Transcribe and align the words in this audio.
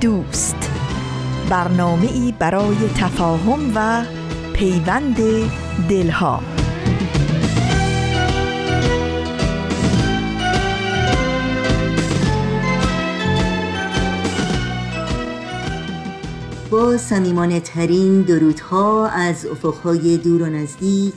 دوست. 0.00 0.70
برنامه 1.50 2.12
ای 2.12 2.34
برای 2.38 2.76
تفاهم 2.96 3.72
و 3.74 4.04
پیوند 4.52 5.16
دلها. 5.88 6.40
با 16.70 16.96
سمیمانه 16.96 17.60
ترین 17.60 18.22
درودها 18.22 19.08
از 19.08 19.46
افقهای 19.46 20.16
دور 20.16 20.42
و 20.42 20.46
نزدیک 20.46 21.14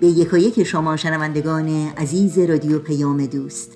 به 0.00 0.06
یکایک 0.06 0.64
شما 0.64 0.96
شنوندگان 0.96 1.68
عزیز 1.96 2.38
رادیو 2.38 2.78
پیام 2.78 3.26
دوست. 3.26 3.72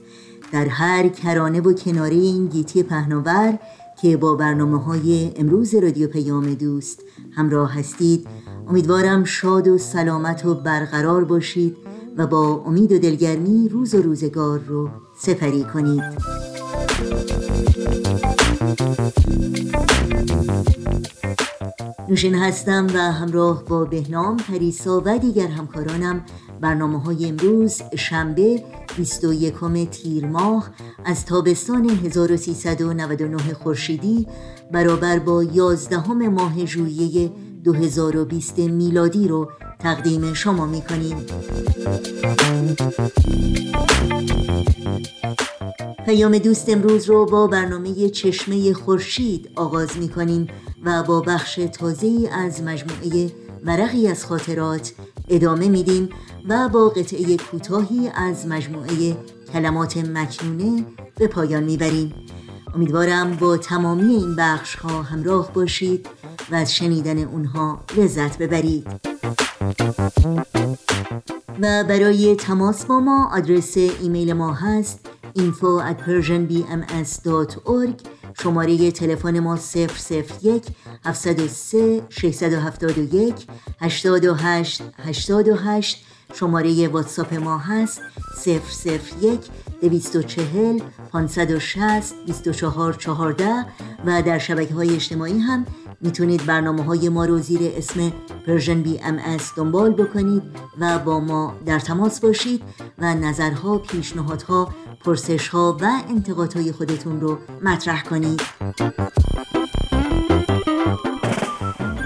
در 0.52 0.68
هر 0.68 1.08
کرانه 1.08 1.60
و 1.60 1.72
کناره 1.72 2.14
این 2.14 2.46
گیتی 2.46 2.82
پهناور 2.82 3.58
که 4.02 4.16
با 4.16 4.34
برنامه 4.34 4.82
های 4.84 5.32
امروز 5.36 5.74
رادیو 5.74 6.08
پیام 6.08 6.54
دوست 6.54 7.02
همراه 7.32 7.78
هستید. 7.78 8.26
امیدوارم 8.68 9.24
شاد 9.24 9.68
و 9.68 9.78
سلامت 9.78 10.46
و 10.46 10.54
برقرار 10.54 11.24
باشید 11.24 11.76
و 12.16 12.26
با 12.26 12.62
امید 12.66 12.92
و 12.92 12.98
دلگرمی 12.98 13.68
روز 13.68 13.94
و 13.94 14.02
روزگار 14.02 14.60
رو 14.68 14.88
سپری 15.18 15.64
کنید. 15.64 16.49
نوشین 22.10 22.34
هستم 22.34 22.86
و 22.94 22.98
همراه 22.98 23.64
با 23.64 23.84
بهنام 23.84 24.36
پریسا 24.36 25.02
و 25.04 25.18
دیگر 25.18 25.46
همکارانم 25.46 26.24
برنامه 26.60 27.02
های 27.02 27.28
امروز 27.28 27.82
شنبه 27.96 28.64
21 28.96 29.54
تیر 29.90 30.26
ماه 30.26 30.70
از 31.04 31.26
تابستان 31.26 31.90
1399 31.90 33.54
خورشیدی 33.54 34.26
برابر 34.72 35.18
با 35.18 35.42
11 35.42 36.08
ماه 36.12 36.66
ژوئیه 36.66 37.32
2020 37.64 38.58
میلادی 38.58 39.28
رو 39.28 39.50
تقدیم 39.78 40.34
شما 40.34 40.66
می 40.66 40.82
کنیم 40.82 41.26
پیام 46.06 46.38
دوست 46.38 46.68
امروز 46.68 47.08
رو 47.08 47.26
با 47.26 47.46
برنامه 47.46 48.08
چشمه 48.08 48.72
خورشید 48.72 49.50
آغاز 49.56 49.98
می 49.98 50.08
کنیم 50.08 50.48
و 50.84 51.02
با 51.02 51.20
بخش 51.20 51.54
تازه 51.54 52.30
از 52.32 52.62
مجموعه 52.62 53.32
ورقی 53.64 54.08
از 54.08 54.24
خاطرات 54.24 54.92
ادامه 55.28 55.68
میدیم 55.68 56.08
و 56.48 56.68
با 56.68 56.88
قطعه 56.88 57.36
کوتاهی 57.36 58.10
از 58.14 58.46
مجموعه 58.46 59.16
کلمات 59.52 59.96
مکنونه 59.96 60.84
به 61.16 61.26
پایان 61.26 61.62
می‌بریم. 61.62 62.14
امیدوارم 62.74 63.36
با 63.36 63.56
تمامی 63.56 64.14
این 64.14 64.36
بخش 64.36 64.74
ها 64.74 65.02
همراه 65.02 65.52
باشید 65.52 66.06
و 66.50 66.54
از 66.54 66.74
شنیدن 66.74 67.18
اونها 67.18 67.80
لذت 67.96 68.38
ببرید. 68.38 68.86
و 71.60 71.84
برای 71.84 72.36
تماس 72.36 72.84
با 72.84 73.00
ما 73.00 73.30
آدرس 73.36 73.76
ایمیل 73.76 74.32
ما 74.32 74.52
هست 74.52 75.00
info 75.34 75.80
at 75.80 75.98
شماره 78.42 78.90
تلفن 78.90 79.40
ما 79.40 79.56
001 79.56 80.72
703 81.04 82.02
671 82.10 83.46
828 83.80 84.82
828 84.98 86.04
شماره 86.34 86.88
واتساپ 86.88 87.34
ما 87.34 87.58
هست 87.58 88.00
001 88.46 89.50
240 89.82 90.82
560 91.12 92.14
24 92.26 92.92
14 92.92 93.66
و 94.06 94.22
در 94.22 94.38
شبکه 94.38 94.74
های 94.74 94.94
اجتماعی 94.94 95.38
هم 95.38 95.66
می‌تونید 96.00 96.46
برنامه 96.46 96.84
های 96.84 97.08
ما 97.08 97.24
رو 97.24 97.38
زیر 97.38 97.60
اسم 97.76 98.12
Persian 98.46 98.82
BM 98.82 99.20
دنبال 99.56 99.92
بکنید 99.92 100.42
و 100.80 100.98
با 100.98 101.20
ما 101.20 101.54
در 101.66 101.78
تماس 101.78 102.20
باشید 102.20 102.62
و 102.98 103.14
نظرها، 103.14 103.78
پیشنهادها، 103.78 104.74
پرسشها 105.04 105.76
و 105.80 106.02
انتقادهای 106.08 106.72
خودتون 106.72 107.20
رو 107.20 107.38
مطرح 107.62 108.02
کنید. 108.02 108.40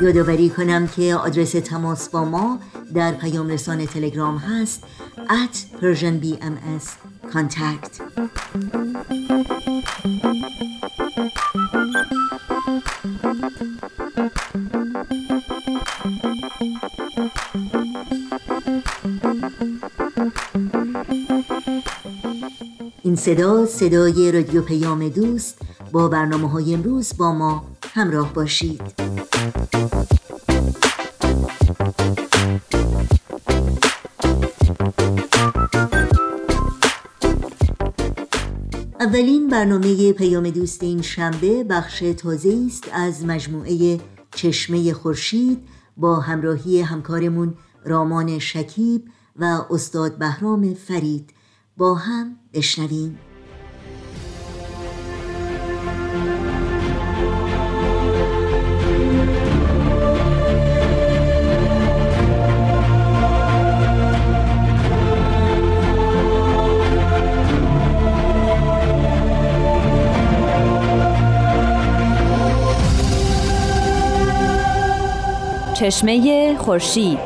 یادآوری 0.03 0.51
کنم 0.51 0.89
که 0.89 1.15
آدرس 1.15 1.53
تماس 1.53 2.09
با 2.09 2.25
ما 2.25 2.59
در 2.95 3.13
پیام 3.13 3.49
رسان 3.49 3.87
تلگرام 3.87 4.37
هست 4.37 4.85
at 5.29 5.81
Persian 5.81 6.17
contact. 7.33 8.01
صدا 23.25 23.67
صدای 23.67 24.33
رادیو 24.33 24.63
پیام 24.63 25.09
دوست. 25.09 25.59
با 25.93 26.09
برنامه 26.09 26.51
های 26.51 26.75
امروز 26.75 27.13
با 27.17 27.33
ما 27.33 27.65
همراه 27.95 28.35
باشید. 28.35 28.83
اولین 39.01 39.49
برنامه 39.49 40.13
پیام 40.13 40.51
دوست 40.51 40.83
این 40.83 41.03
شنبه 41.03 41.65
بخش 41.65 41.99
تازه 41.99 42.59
است 42.67 42.85
از 42.93 43.25
مجموعه 43.25 44.01
چشمه 44.35 44.93
خورشید 44.93 45.59
با 45.97 46.21
همراهی 46.21 46.81
همکارمون 46.81 47.55
رامان 47.85 48.39
شکیب 48.39 49.05
و 49.37 49.45
استاد 49.71 50.19
بهرام 50.19 50.75
فرید. 50.75 51.31
با 51.77 51.95
هم 51.95 52.37
بشنویم. 52.55 53.19
چشمه 75.75 76.57
خورشید. 76.59 77.19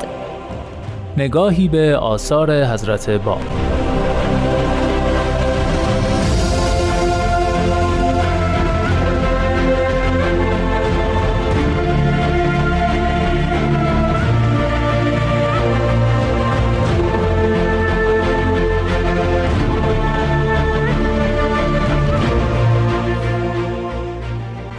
نگاهی 1.17 1.69
به 1.69 1.97
آثار 1.97 2.65
حضرت 2.65 3.11
باب. 3.11 3.68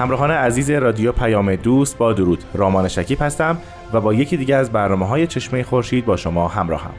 همراهان 0.09 0.31
عزیز 0.31 0.69
رادیو 0.69 1.11
پیام 1.11 1.55
دوست 1.55 1.97
با 1.97 2.13
درود. 2.13 2.43
رامان 2.53 2.87
شکیب 2.87 3.21
هستم 3.21 3.57
و 3.93 4.01
با 4.01 4.13
یکی 4.13 4.37
دیگه 4.37 4.55
از 4.55 4.71
برنامه 4.71 5.07
های 5.07 5.27
چشمه 5.27 5.63
خورشید 5.63 6.05
با 6.05 6.17
شما 6.17 6.47
همراهم. 6.47 6.91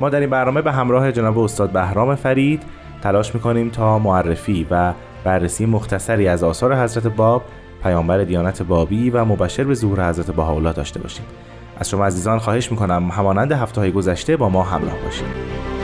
ما 0.00 0.08
در 0.08 0.20
این 0.20 0.30
برنامه 0.30 0.62
به 0.62 0.72
همراه 0.72 1.12
جناب 1.12 1.38
استاد 1.38 1.70
بهرام 1.70 2.14
فرید 2.14 2.62
تلاش 3.02 3.34
می‌کنیم 3.34 3.68
تا 3.70 3.98
معرفی 3.98 4.66
و 4.70 4.92
بررسی 5.24 5.66
مختصری 5.66 6.28
از 6.28 6.42
آثار 6.42 6.82
حضرت 6.82 7.06
باب 7.06 7.42
پیامبر 7.82 8.18
دیانت 8.18 8.62
بابی 8.62 9.10
و 9.10 9.24
مبشر 9.24 9.64
به 9.64 9.74
ظهور 9.74 10.08
حضرت 10.08 10.30
بهاءالله 10.30 10.72
داشته 10.72 11.00
باشیم. 11.00 11.24
از 11.78 11.88
شما 11.90 12.06
عزیزان 12.06 12.38
خواهش 12.38 12.70
می‌کنم 12.70 13.10
همانند 13.10 13.52
هفته 13.52 13.80
های 13.80 13.92
گذشته 13.92 14.36
با 14.36 14.48
ما 14.48 14.62
همراه 14.62 14.96
باشید. 15.04 15.77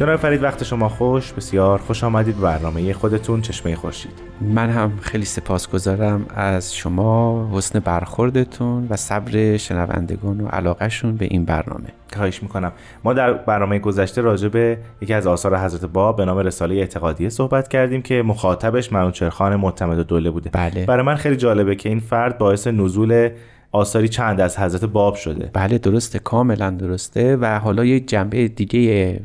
جناب 0.00 0.16
فرید 0.16 0.42
وقت 0.42 0.64
شما 0.64 0.88
خوش. 0.88 1.32
بسیار 1.32 1.78
خوش 1.78 2.04
آمدید. 2.04 2.40
برنامه 2.40 2.92
خودتون 2.92 3.40
چشمه 3.40 3.74
خورشید. 3.74 4.12
من 4.40 4.70
هم 4.70 4.92
خیلی 5.00 5.24
سپاسگزارم 5.24 6.26
از 6.34 6.74
شما 6.74 7.50
حسن 7.52 7.78
برخوردتون 7.78 8.86
و 8.90 8.96
صبر 8.96 9.56
شنوندگان 9.56 10.40
و 10.40 10.48
علاقهشون 10.48 11.16
به 11.16 11.24
این 11.24 11.44
برنامه. 11.44 11.88
خواهش 12.16 12.42
می‌کنم. 12.42 12.72
ما 13.04 13.12
در 13.12 13.32
برنامه 13.32 13.78
گذشته 13.78 14.20
راجع 14.20 14.48
به 14.48 14.78
یکی 15.00 15.14
از 15.14 15.26
آثار 15.26 15.58
حضرت 15.58 15.84
باب 15.84 16.16
به 16.16 16.24
نام 16.24 16.38
رساله 16.38 16.74
اعتقادیه 16.74 17.28
صحبت 17.28 17.68
کردیم 17.68 18.02
که 18.02 18.22
مخاطبش 18.22 18.92
منوچرخان 18.92 19.56
معتمد 19.56 19.98
دوله 19.98 20.30
بوده. 20.30 20.50
بله. 20.52 20.86
برای 20.86 21.06
من 21.06 21.14
خیلی 21.14 21.36
جالبه 21.36 21.76
که 21.76 21.88
این 21.88 22.00
فرد 22.00 22.38
باعث 22.38 22.66
نزول 22.66 23.30
آثاری 23.72 24.08
چند 24.08 24.40
از 24.40 24.58
حضرت 24.58 24.84
باب 24.84 25.14
شده. 25.14 25.50
بله 25.52 25.78
درسته 25.78 26.18
کاملا 26.18 26.70
درسته. 26.70 27.36
و 27.36 27.58
حالا 27.58 27.84
یه 27.84 28.00
جنبه 28.00 28.48
دیگه 28.48 29.20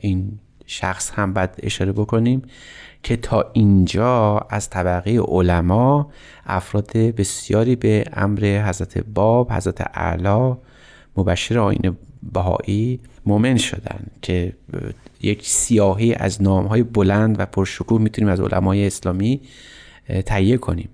این 0.00 0.38
شخص 0.66 1.10
هم 1.10 1.32
باید 1.32 1.50
اشاره 1.62 1.92
بکنیم 1.92 2.42
که 3.02 3.16
تا 3.16 3.50
اینجا 3.52 4.38
از 4.50 4.70
طبقه 4.70 5.18
علما 5.20 6.10
افراد 6.46 6.92
بسیاری 6.92 7.76
به 7.76 8.04
امر 8.12 8.64
حضرت 8.68 8.98
باب 8.98 9.52
حضرت 9.52 9.90
اعلی 9.94 10.54
مبشر 11.16 11.58
آین 11.58 11.96
بهایی 12.32 13.00
مؤمن 13.26 13.56
شدن 13.56 14.00
که 14.22 14.52
یک 15.22 15.46
سیاهی 15.46 16.14
از 16.14 16.42
نامهای 16.42 16.82
بلند 16.82 17.40
و 17.40 17.46
پرشکوه 17.46 18.00
می‌تونیم 18.00 18.30
از 18.30 18.40
علمای 18.40 18.86
اسلامی 18.86 19.40
تهیه 20.26 20.56
کنیم. 20.56 20.88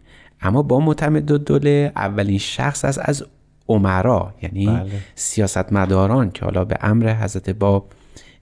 اما 0.44 0.62
با 0.62 0.80
معتمد 0.80 1.32
دوله 1.32 1.92
اولین 1.96 2.38
شخص 2.38 2.84
از 2.84 2.98
از 2.98 3.24
عمرا 3.68 4.34
یعنی 4.42 4.66
بله. 4.66 4.90
سیاستمداران 5.14 6.30
که 6.30 6.44
حالا 6.44 6.64
به 6.64 6.76
امر 6.80 7.14
حضرت 7.14 7.50
باب 7.50 7.92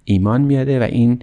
ایمان 0.04 0.40
میاره 0.40 0.78
و 0.78 0.82
این 0.82 1.22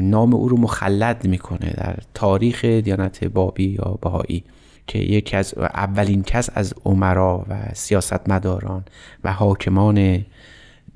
نام 0.00 0.34
او 0.34 0.48
رو 0.48 0.56
مخلد 0.56 1.26
می‌کنه 1.26 1.70
در 1.76 1.96
تاریخ 2.14 2.64
دیانت 2.64 3.24
بابی 3.24 3.64
یا 3.64 3.98
بهایی 4.02 4.44
که 4.86 4.98
یکی 4.98 5.36
از 5.36 5.54
اولین 5.58 6.22
کس 6.22 6.50
از 6.54 6.74
عمرا 6.84 7.44
و 7.48 7.56
سیاستمداران 7.74 8.84
و 9.24 9.32
حاکمان 9.32 10.24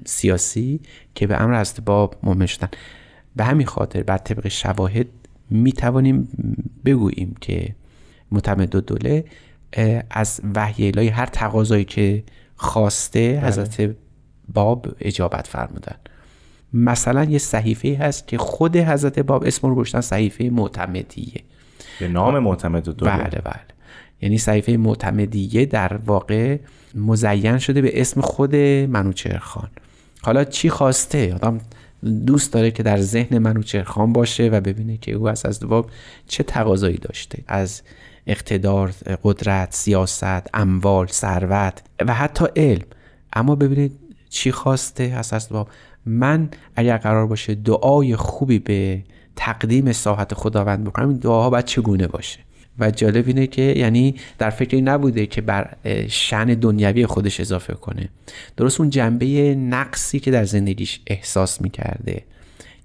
سیاسی 0.05 0.81
که 1.15 1.27
به 1.27 1.43
امر 1.43 1.61
حضرت 1.61 1.81
باب 1.81 2.17
مؤمن 2.23 2.47
شدن 2.47 2.69
به 3.37 3.45
همین 3.45 3.67
خاطر 3.67 4.03
بر 4.03 4.19
طبق 4.19 4.49
شواهد 4.49 5.07
می 5.51 5.73
توانیم 5.73 6.29
بگوییم 6.85 7.35
که 7.41 7.75
متمد 8.33 8.77
دوله 8.77 9.25
از 10.11 10.41
وحی 10.55 10.89
الهی 10.89 11.09
هر 11.09 11.27
تقاضایی 11.27 11.85
که 11.85 12.23
خواسته 12.57 13.33
بله. 13.33 13.49
حضرت 13.49 13.95
باب 14.55 14.87
اجابت 15.01 15.47
فرمودن 15.47 15.97
مثلا 16.73 17.25
یه 17.25 17.39
صحیفه 17.39 17.99
هست 18.01 18.29
که 18.29 18.39
خود 18.39 18.77
حضرت 18.77 19.19
باب 19.19 19.45
اسم 19.47 19.69
رو 19.69 19.75
گشتن 19.75 20.01
صحیفه 20.01 20.45
معتمدیه. 20.45 21.41
به 22.01 22.09
نام 22.09 22.39
معتمد 22.39 22.85
دوله. 22.85 23.17
بله 23.17 23.41
بله. 23.45 23.61
یعنی 24.23 24.39
صحیفه 24.39 24.73
معتمدیه 24.73 25.67
در 25.67 25.97
واقع 25.97 26.59
مزین 26.95 27.59
شده 27.59 27.83
به 27.83 28.01
اسم 28.01 28.21
خود 28.21 28.57
منوچرخان 28.57 29.69
حالا 30.23 30.45
چی 30.45 30.71
خواسته؟ 30.71 31.35
آدم 31.35 31.61
دوست 32.27 32.53
داره 32.53 32.71
که 32.71 32.83
در 32.83 33.01
ذهن 33.01 33.39
منوچرخان 33.39 34.13
باشه 34.13 34.49
و 34.49 34.61
ببینه 34.61 34.97
که 34.97 35.13
او 35.13 35.29
از 35.29 35.47
از 35.47 35.61
باب 35.61 35.91
چه 36.29 36.43
تقاضایی 36.43 36.97
داشته. 36.97 37.43
از 37.49 37.83
اقتدار 38.31 38.93
قدرت 39.23 39.75
سیاست 39.75 40.51
اموال 40.55 41.07
ثروت 41.07 41.83
و 42.07 42.15
حتی 42.15 42.45
علم. 42.57 42.85
اما 43.33 43.57
ببینید 43.57 43.93
چی 44.29 44.53
خواسته 44.53 45.03
از 45.33 45.49
باب. 45.51 45.69
من 46.07 46.49
اگر 46.77 46.97
قرار 46.97 47.27
باشه 47.27 47.55
دعای 47.55 48.17
خوبی 48.17 48.59
به 48.59 49.03
تقدیم 49.37 49.93
ساحت 49.93 50.35
خداوند 50.35 50.85
بکنم 50.85 51.09
این 51.09 51.19
دعاها 51.19 51.51
باید 51.51 51.65
چگونه 51.65 52.07
باشه؟ 52.07 52.39
و 52.79 52.91
جالب 52.91 53.27
اینه 53.27 53.47
که 53.47 53.63
یعنی 53.63 54.15
در 54.39 54.51
فکری 54.51 54.83
نبوده 54.83 55.27
که 55.27 55.41
بر 55.41 55.77
شن 56.09 56.45
دنیوی 56.45 57.07
خودش 57.07 57.41
اضافه 57.41 57.75
کنه. 57.75 58.09
درست 58.57 58.81
اون 58.81 58.91
جنبه 58.91 59.55
نقصی 59.55 60.21
که 60.21 60.31
در 60.31 60.45
زندگیش 60.45 61.01
احساس 61.07 61.61
می‌کرده. 61.61 62.25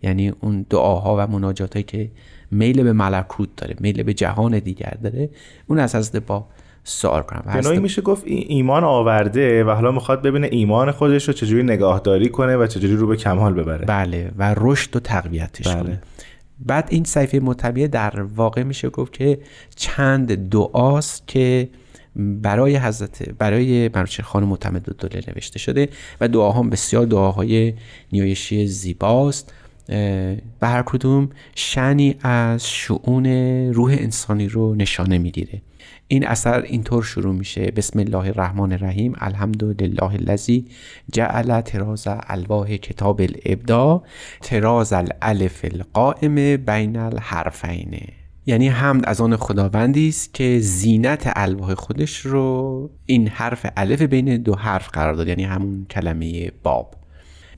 یعنی 0.03 0.29
اون 0.29 0.65
دعاها 0.69 1.15
و 1.19 1.31
مناجاتی 1.31 1.83
که 1.83 2.09
میل 2.51 2.83
به 2.83 2.93
ملکوت 2.93 3.49
داره 3.57 3.75
میل 3.79 4.03
به 4.03 4.13
جهان 4.13 4.59
دیگر 4.59 4.97
داره. 5.03 5.29
اون 5.67 5.79
از 5.79 5.95
از 5.95 6.11
با 6.27 6.47
سوال 6.83 7.21
کنم. 7.21 7.61
به 7.63 7.79
میشه 7.79 8.01
گفت 8.01 8.23
ایمان 8.25 8.83
آورده 8.83 9.63
و 9.63 9.69
حالا 9.69 9.91
می‌خواد 9.91 10.21
ببینه 10.21 10.47
ایمان 10.51 10.91
خودش 10.91 11.27
رو 11.27 11.33
چجوری 11.33 11.63
نگاهداری 11.63 12.29
کنه 12.29 12.57
و 12.57 12.67
چجوری 12.67 12.95
رو 12.95 13.07
به 13.07 13.17
کمال 13.17 13.53
ببره. 13.53 13.85
بله 13.85 14.31
و 14.37 14.55
رشد 14.57 14.95
و 14.95 14.99
تقویتش 14.99 15.67
بله. 15.67 15.83
کنه. 15.83 16.01
بعد 16.59 16.87
این 16.89 17.03
صحیفه 17.03 17.39
مطبیه 17.39 17.87
در 17.87 18.21
واقع 18.21 18.63
میشه 18.63 18.89
گفت 18.89 19.13
که 19.13 19.39
چند 19.75 20.49
دعاست 20.49 21.27
که 21.27 21.69
برای 22.15 22.77
حضرت 22.77 23.29
برای 23.29 23.89
منوچهر 23.95 24.25
خان 24.25 24.43
معتمد 24.43 24.89
دوله 24.97 25.23
نوشته 25.27 25.59
شده 25.59 25.89
و 26.21 26.27
دعاها 26.27 26.63
بسیار 26.63 27.05
دعاهای 27.05 27.73
نیایشی 28.11 28.67
زیباست. 28.67 29.53
به 29.87 30.41
هر 30.61 30.83
کدوم 30.85 31.29
شنی 31.55 32.15
از 32.21 32.67
شعون 32.69 33.25
روح 33.73 33.95
انسانی 33.99 34.47
رو 34.47 34.75
نشانه 34.75 35.17
می‌گیره. 35.17 35.61
این 36.07 36.27
اثر 36.27 36.61
اینطور 36.61 37.03
شروع 37.03 37.35
میشه. 37.35 37.71
بسم 37.71 37.99
الله 37.99 38.27
الرحمن 38.27 38.71
الرحیم. 38.71 39.13
الحمدلله 39.17 40.03
الذی 40.03 40.65
جعل 41.11 41.61
تراز 41.61 42.07
الواح 42.07 42.77
کتاب 42.77 43.21
الابدا 43.21 44.03
تراز 44.41 44.93
الالف 44.93 45.65
القائم 45.73 46.57
بین 46.57 46.97
الحرفین. 46.97 47.99
یعنی 48.45 48.67
حمد 48.67 49.05
از 49.05 49.21
آن 49.21 49.35
خداوندی 49.35 50.09
است 50.09 50.33
که 50.33 50.59
زینت 50.59 51.31
الواح 51.35 51.73
خودش 51.73 52.19
رو 52.19 52.89
این 53.05 53.27
حرف 53.27 53.65
الف 53.77 54.01
بین 54.01 54.37
دو 54.37 54.55
حرف 54.55 54.89
قرار 54.89 55.13
داد. 55.13 55.27
یعنی 55.27 55.43
همون 55.43 55.85
کلمه 55.89 56.51
باب. 56.63 56.95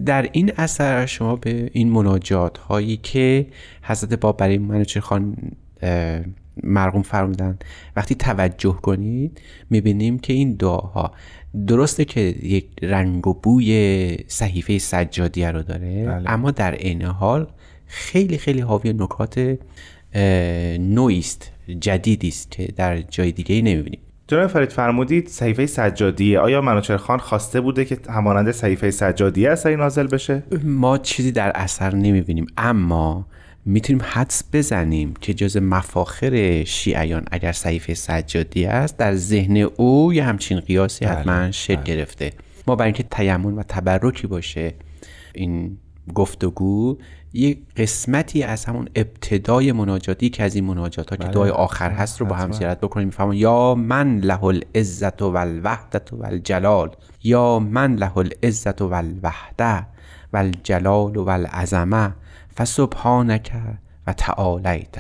در 0.05 0.29
این 0.31 0.51
اثر 0.57 1.05
شما 1.05 1.35
به 1.35 1.69
این 1.73 1.89
مناجات 1.89 2.57
هایی 2.57 2.97
که 2.97 3.47
حضرت 3.81 4.13
باب 4.13 4.37
برای 4.37 4.57
منوچهر 4.57 5.03
خان 5.03 5.35
مرقوم 6.63 7.01
فرمودن 7.01 7.59
وقتی 7.95 8.15
توجه 8.15 8.73
کنید 8.73 9.41
می‌بینیم 9.69 10.19
که 10.19 10.33
این 10.33 10.53
دعاها 10.53 11.11
درسته 11.67 12.05
که 12.05 12.21
یک 12.43 12.67
رنگ 12.81 13.27
و 13.27 13.33
بوی 13.33 14.17
صحیفه 14.27 14.77
سجادیه 14.77 15.51
رو 15.51 15.63
داره 15.63 16.05
بله. 16.05 16.31
اما 16.31 16.51
در 16.51 16.73
عین 16.73 17.01
حال 17.01 17.47
خیلی 17.85 18.37
خیلی 18.37 18.59
حاوی 18.59 18.93
نکات 18.93 19.57
نوعی 20.79 21.19
است 21.19 21.51
جدیدی 21.79 22.27
است 22.27 22.51
که 22.51 22.65
در 22.75 23.01
جای 23.01 23.31
دیگه 23.31 23.55
ای 23.55 23.61
نمی‌بینیم 23.61 23.99
جناب 24.27 24.47
فرید 24.47 24.71
فرمودید 24.71 25.27
صحیفه 25.27 25.65
سجادیه. 25.65 26.39
آیا 26.39 26.61
منوچهر 26.61 26.97
خان 26.97 27.19
خواسته 27.19 27.61
بوده 27.61 27.85
که 27.85 27.97
همانند 28.09 28.51
صحیفه 28.51 28.91
سجادیه 28.91 29.49
اثری 29.49 29.75
نازل 29.75 30.07
بشه؟ 30.07 30.43
ما 30.63 30.97
چیزی 30.97 31.31
در 31.31 31.51
اثر 31.55 31.95
نمی‌بینیم 31.95 32.45
اما 32.57 33.25
می‌تونیم 33.65 34.01
حدس 34.05 34.43
بزنیم 34.53 35.13
که 35.21 35.33
جز 35.33 35.57
مفاخر 35.57 36.63
شیعیان 36.63 37.25
اگر 37.31 37.51
صحیفه 37.51 37.93
سجادی 37.93 38.65
است 38.65 38.97
در 38.97 39.15
ذهن 39.15 39.57
او 39.57 40.13
یه 40.13 40.23
همچین 40.23 40.59
قیاسی 40.59 41.05
بله، 41.05 41.15
حتما 41.15 41.51
شکل 41.51 41.75
بله. 41.75 41.83
گرفته. 41.83 42.31
ما 42.67 42.75
برای 42.75 42.87
اینکه 42.87 43.03
تیمون 43.03 43.55
و 43.55 43.63
تبرکی 43.63 44.27
باشه 44.27 44.73
این 45.33 45.77
گفتگو 46.13 46.97
یه 47.37 47.57
قسمتی 47.77 48.43
از 48.43 48.65
همون 48.65 48.89
ابتدای 48.95 49.71
مناجاتی 49.71 50.29
که 50.29 50.43
از 50.43 50.55
این 50.55 50.65
مناجات 50.65 51.09
ها 51.09 51.15
که 51.15 51.23
بله. 51.23 51.31
دعای 51.33 51.49
آخر 51.49 51.91
هست 51.91 52.21
رو 52.21 52.27
با 52.27 52.35
هم 52.35 52.51
زیارت 52.51 52.81
بکنیم. 52.81 53.07
میفهمون 53.07 53.35
یا 53.35 53.75
من 53.75 54.17
له 54.17 54.43
العزت 54.43 55.21
و 55.21 55.35
الوحدت 55.35 56.13
و 56.13 56.25
الجلال 56.25 56.95
یا 57.23 57.59
من 57.59 57.95
له 57.95 58.17
العزت 58.17 58.81
و 58.81 58.93
الوحده 58.93 59.85
و 60.33 60.37
الجلال 60.37 61.17
و 61.17 61.29
العظمه 61.29 62.13
فسبحانک 62.57 63.51
و 64.07 64.13
تعالیت. 64.13 64.95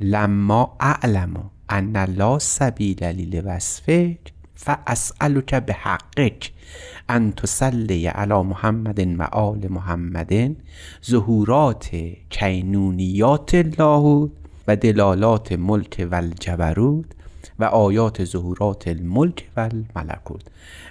لما 0.00 0.76
اعلم 0.80 1.50
ان 1.68 1.96
لا 1.96 2.38
سبیل 2.38 3.04
لوصفک 3.04 4.32
فاسالک 4.54 5.54
بحقک. 5.54 6.52
ان 7.08 7.32
تسلی 7.32 8.06
علی 8.06 8.42
محمد 8.42 8.98
و 9.18 9.22
آل 9.22 9.68
محمد 9.68 10.56
ظهورات 11.06 11.90
کینونیات 12.30 13.54
الله 13.54 14.30
و 14.68 14.76
دلالات 14.76 15.52
ملک 15.52 16.06
و 16.10 16.22
و 17.58 17.64
آیات 17.64 18.24
ظهورات 18.24 18.88
الملک 18.88 19.48
و 19.56 19.60
الملکوت. 19.60 20.42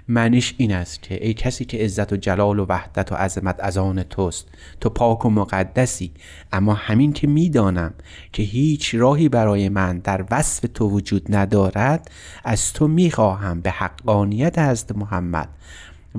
معنیش 0.08 0.56
این 0.58 0.74
است 0.74 1.02
که 1.02 1.26
ای 1.26 1.34
کسی 1.34 1.66
که 1.66 1.78
عزت 1.78 2.14
و 2.14 2.18
جلال 2.18 2.60
و 2.60 2.66
وحدت 2.70 3.12
و 3.12 3.16
عظمت 3.16 3.56
از 3.60 3.78
آن 3.78 4.04
توست 4.04 4.48
تو 4.82 4.90
پاک 4.90 5.26
و 5.26 5.30
مقدسی. 5.30 6.12
اما 6.54 6.74
همین 6.74 7.14
که 7.14 7.28
می‌دانم 7.28 7.94
که 8.34 8.44
هیچ 8.44 8.96
راهی 8.96 9.30
برای 9.30 9.70
من 9.70 10.00
در 10.00 10.26
وصف 10.32 10.66
تو 10.74 10.90
وجود 10.90 11.36
ندارد 11.36 12.12
از 12.44 12.74
تو 12.74 12.88
می‌خواهم 12.88 13.62
به 13.62 13.72
حقانیت 13.72 14.60
حضرت 14.60 14.98
محمد. 14.98 15.50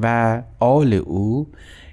و 0.02 0.42
آل 0.58 0.94
او 0.94 1.48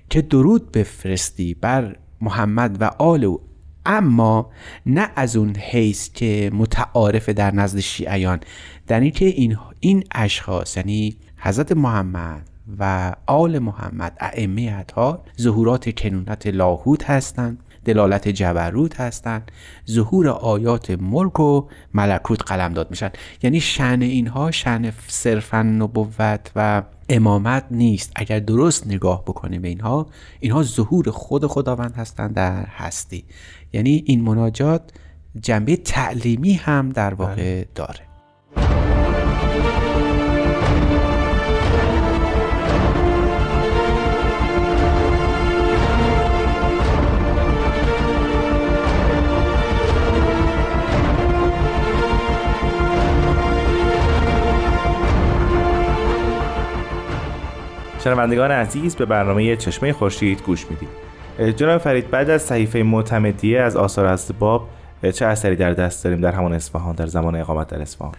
که 0.09 0.21
درود 0.21 0.71
بفرستی 0.71 1.53
بر 1.53 1.95
محمد 2.21 2.81
و 2.81 2.83
آل 2.83 3.23
او. 3.23 3.41
اما 3.85 4.51
نه 4.85 5.09
از 5.15 5.35
اون 5.35 5.55
حیث 5.55 6.09
که 6.11 6.51
متعارف 6.53 7.29
در 7.29 7.55
نزد 7.55 7.79
شیعیان. 7.79 8.39
در 8.87 8.99
اینکه 8.99 9.25
این 9.25 9.57
این 9.79 10.03
اشخاص 10.15 10.77
یعنی 10.77 11.17
حضرت 11.37 11.71
محمد 11.71 12.49
و 12.79 13.13
آل 13.25 13.59
محمد 13.59 14.17
ائمه 14.19 14.75
اطهار 14.79 15.21
ظهورات 15.41 15.99
کنونت 15.99 16.47
لاهوت 16.47 17.09
هستند 17.09 17.63
دلالت 17.85 18.27
جبروت 18.27 18.99
هستند 18.99 19.51
ظهور 19.91 20.29
آیات 20.29 20.91
ملک 20.91 21.39
و 21.39 21.67
ملکوت 21.93 22.51
قلمداد 22.51 22.89
میشن. 22.89 23.09
یعنی 23.43 23.59
شن 23.59 24.01
اینها 24.01 24.51
شن 24.51 24.91
صرفا 25.07 25.61
نبوت 25.63 26.51
و 26.55 26.83
امامت 27.09 27.65
نیست. 27.71 28.11
اگر 28.15 28.39
درست 28.39 28.87
نگاه 28.87 29.21
بکنیم 29.21 29.61
به 29.61 29.67
اینها 29.67 30.07
اینها 30.39 30.63
ظهور 30.63 31.11
خود 31.11 31.47
خداوند 31.47 31.93
هستند 31.95 32.33
در 32.33 32.65
هستی. 32.65 33.25
یعنی 33.73 34.03
این 34.05 34.21
مناجات 34.21 34.91
جنبه 35.41 35.75
تعلیمی 35.75 36.53
هم 36.53 36.89
در 36.89 37.13
واقع 37.13 37.35
بله. 37.35 37.67
داره. 37.75 38.12
شنوندگان 58.03 58.51
عزیز 58.51 58.95
به 58.95 59.05
برنامه 59.05 59.55
چشمه 59.55 59.93
خورشید 59.93 60.41
گوش 60.41 60.65
می‌دید 60.69 60.89
جناب 61.57 61.81
فرید 61.81 62.09
بعد 62.09 62.29
از 62.29 62.41
صحیفه 62.41 62.83
معتمدیه 62.83 63.61
از 63.61 63.75
آثار 63.75 64.05
هست 64.05 64.31
باب 64.39 64.69
چه 65.13 65.25
اثری 65.25 65.55
در 65.55 65.73
دست 65.73 66.03
داریم 66.03 66.21
در 66.21 66.31
همان 66.31 66.53
اصفهان 66.53 66.95
در 66.95 67.07
زمان 67.07 67.35
اقامت 67.35 67.67
در 67.67 67.81
اصفهان 67.81 68.11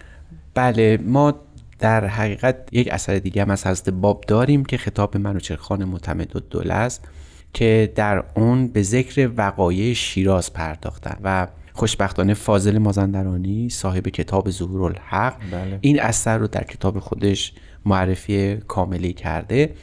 بله 0.53 0.99
ما 1.05 1.33
در 1.79 2.05
حقیقت 2.05 2.55
یک 2.71 2.87
اثر 2.91 3.15
دیگه 3.15 3.41
هم 3.41 3.49
از 3.49 3.67
حضرت 3.67 3.89
باب 3.89 4.23
داریم 4.27 4.65
که 4.65 4.77
خطاب 4.77 5.17
منوچرخان 5.17 5.83
معتمد 5.83 6.35
و 6.35 6.39
دوله 6.39 6.73
است 6.73 7.07
که 7.53 7.91
در 7.95 8.23
اون 8.35 8.67
به 8.67 8.83
ذکر 8.83 9.29
وقایع 9.37 9.93
شیراز 9.93 10.53
پرداختن 10.53 11.17
و 11.23 11.47
خوشبختانه 11.73 12.33
فاضل 12.33 12.77
مازندرانی 12.77 13.69
صاحب 13.69 14.07
کتاب 14.07 14.49
ظهور 14.49 14.83
الحق 14.83 15.35
بله. 15.51 15.77
این 15.81 16.01
اثر 16.01 16.37
رو 16.37 16.47
در 16.47 16.63
کتاب 16.63 16.99
خودش 16.99 17.53
معرفی 17.85 18.55
کاملی 18.55 19.13
کرده 19.13 19.73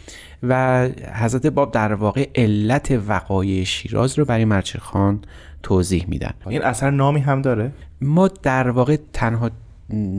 و 0.42 0.88
حضرت 1.14 1.46
باب 1.46 1.72
در 1.72 1.94
واقع 1.94 2.28
علت 2.34 2.98
وقایع 3.06 3.64
شیراز 3.64 4.18
رو 4.18 4.24
برای 4.24 4.44
مرچرخان 4.44 5.20
توضیح 5.62 6.04
میدن 6.08 6.32
این 6.46 6.62
اثر 6.62 6.90
نامی 6.90 7.20
هم 7.20 7.42
داره؟ 7.42 7.72
ما 8.00 8.28
در 8.28 8.70
واقع 8.70 8.96
تنها 9.12 9.50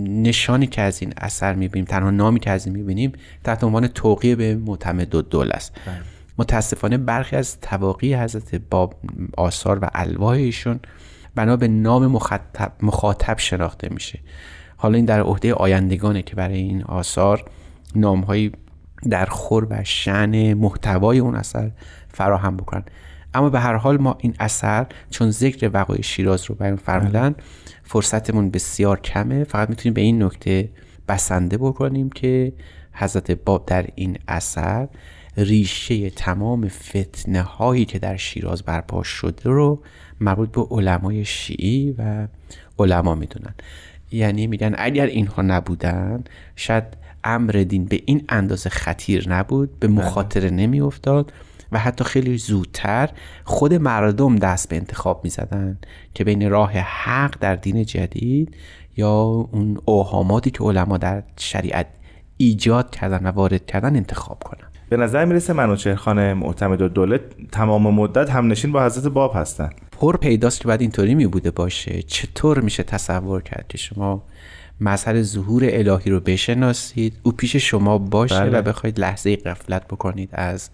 نشانی 0.08 0.68
که 0.68 0.82
از 0.82 1.02
این 1.02 1.14
اثر 1.18 1.54
می‌بینیم 1.54 1.86
تنها 1.86 2.12
نامی 2.12 2.40
که 2.40 2.52
از 2.52 2.66
این 2.66 2.76
می‌بینیم 2.76 3.12
تحت 3.44 3.64
عنوان 3.64 3.88
توقیه 3.88 4.36
به 4.36 4.56
معتمد 4.56 5.16
و 5.16 5.22
دول 5.22 5.52
است 5.52 5.72
بله. 5.86 5.96
متاسفانه 6.38 6.98
برخی 6.98 7.36
از 7.36 7.60
تواقی 7.60 8.16
حضرت 8.16 8.56
باب 8.56 8.96
آثار 9.38 9.80
و 9.82 9.90
الواح 9.94 10.32
ایشون 10.32 10.80
بنا 11.36 11.58
به 11.58 11.68
نام 11.68 12.08
مخاطب, 12.08 12.72
مخاطب 12.82 13.38
شناخته 13.38 13.90
میشه 13.92 14.20
حالا 14.78 14.96
این 14.96 15.06
در 15.06 15.22
عهده 15.22 15.54
آیندگانه 15.54 16.22
که 16.22 16.36
برای 16.36 16.58
این 16.58 16.84
آثار 16.84 17.46
نامهایی 17.96 18.52
در 19.10 19.26
خور 19.26 19.68
و 19.70 19.84
شن 19.84 20.54
محتوای 20.54 21.20
اون 21.20 21.36
اثر 21.36 21.72
فراهم 22.08 22.58
بکنن. 22.58 22.84
اما 23.34 23.50
به 23.50 23.60
هر 23.60 23.76
حال 23.76 23.98
ما 23.98 24.18
این 24.20 24.36
اثر 24.40 24.86
چون 25.10 25.32
ذکر 25.32 25.70
وقای 25.74 26.04
شیراز 26.04 26.46
رو 26.46 26.56
بیان 26.56 26.76
فرمودن 26.76 27.36
فرصتمون 27.84 28.50
بسیار 28.50 29.00
کمه. 29.00 29.44
فقط 29.44 29.70
می‌تونیم 29.70 29.94
به 29.94 30.02
این 30.02 30.24
نکته 30.24 30.70
بسنده 31.08 31.58
بکنیم 31.58 32.10
که 32.10 32.54
حضرت 32.94 33.32
باب 33.32 33.66
در 33.66 33.86
این 33.96 34.18
اثر 34.28 34.88
ریشه 35.38 36.10
تمام 36.10 36.68
فتنه 36.68 37.42
هایی 37.42 37.86
که 37.86 38.00
در 38.00 38.18
شیراز 38.18 38.64
برپا 38.64 39.04
شده 39.04 39.50
رو 39.50 39.84
مربوط 40.20 40.52
به 40.52 40.62
علمای 40.62 41.26
شیعی 41.26 41.96
و 41.98 42.28
علما 42.80 43.16
می‌دونن. 43.16 43.54
یعنی 44.12 44.48
میگن 44.48 44.76
اگر 44.78 45.06
اینها 45.06 45.42
نبودن 45.42 46.24
شاید 46.56 46.84
امر 47.24 47.52
دین 47.52 47.86
به 47.86 48.02
این 48.06 48.24
اندازه 48.30 48.70
خطیر 48.70 49.30
نبود 49.30 49.80
به 49.80 49.88
بله. 49.88 49.96
مخاطره 49.96 50.50
نمیافتاد 50.50 51.34
و 51.72 51.80
حتی 51.80 52.04
خیلی 52.04 52.38
زودتر 52.38 53.10
خود 53.44 53.74
مردم 53.74 54.36
دست 54.36 54.70
به 54.70 54.76
انتخاب 54.76 55.22
می‌زدن 55.24 55.78
که 56.14 56.24
بین 56.24 56.50
راه 56.50 56.72
حق 56.72 57.36
در 57.40 57.56
دین 57.56 57.86
جدید 57.86 58.56
یا 58.98 59.12
اون 59.52 59.78
اوهاماتی 59.86 60.52
که 60.52 60.64
علما 60.64 60.98
در 60.98 61.24
شریعت 61.38 61.88
ایجاد 62.38 62.90
کردن 62.90 63.28
و 63.28 63.32
وارد 63.32 63.66
کردن 63.66 63.96
انتخاب 63.96 64.44
کنن. 64.44 64.68
به 64.90 64.98
نظر 64.98 65.26
می‌رسه 65.26 65.54
منوچهر 65.54 66.34
معتمد 66.34 66.82
و 66.82 66.90
دولت 66.90 67.22
تمام 67.52 67.94
مدت 67.94 68.30
هم 68.30 68.48
نشین 68.48 68.72
با 68.72 68.86
حضرت 68.86 69.14
باب 69.14 69.32
هستن. 69.36 69.70
پر 69.92 70.18
پیداست 70.18 70.62
که 70.62 70.68
باید 70.68 70.82
اینطوری 70.82 71.16
می 71.16 71.28
بوده 71.28 71.52
باشه. 71.52 72.02
چطور 72.02 72.60
میشه 72.60 72.84
تصور 72.84 73.42
کرد 73.42 73.66
که 73.70 73.78
شما 73.78 74.24
مظهر 74.84 75.22
ظهور 75.22 75.64
الهی 75.66 76.12
رو 76.12 76.20
بشناسید. 76.20 77.14
او 77.24 77.32
پیش 77.32 77.56
شما 77.56 77.98
باشه 77.98 78.40
بله. 78.40 78.60
و 78.60 78.62
بخواید 78.62 79.00
لحظه 79.00 79.36
قفلت 79.36 79.88
بکنید 79.88 80.30
از 80.34 80.70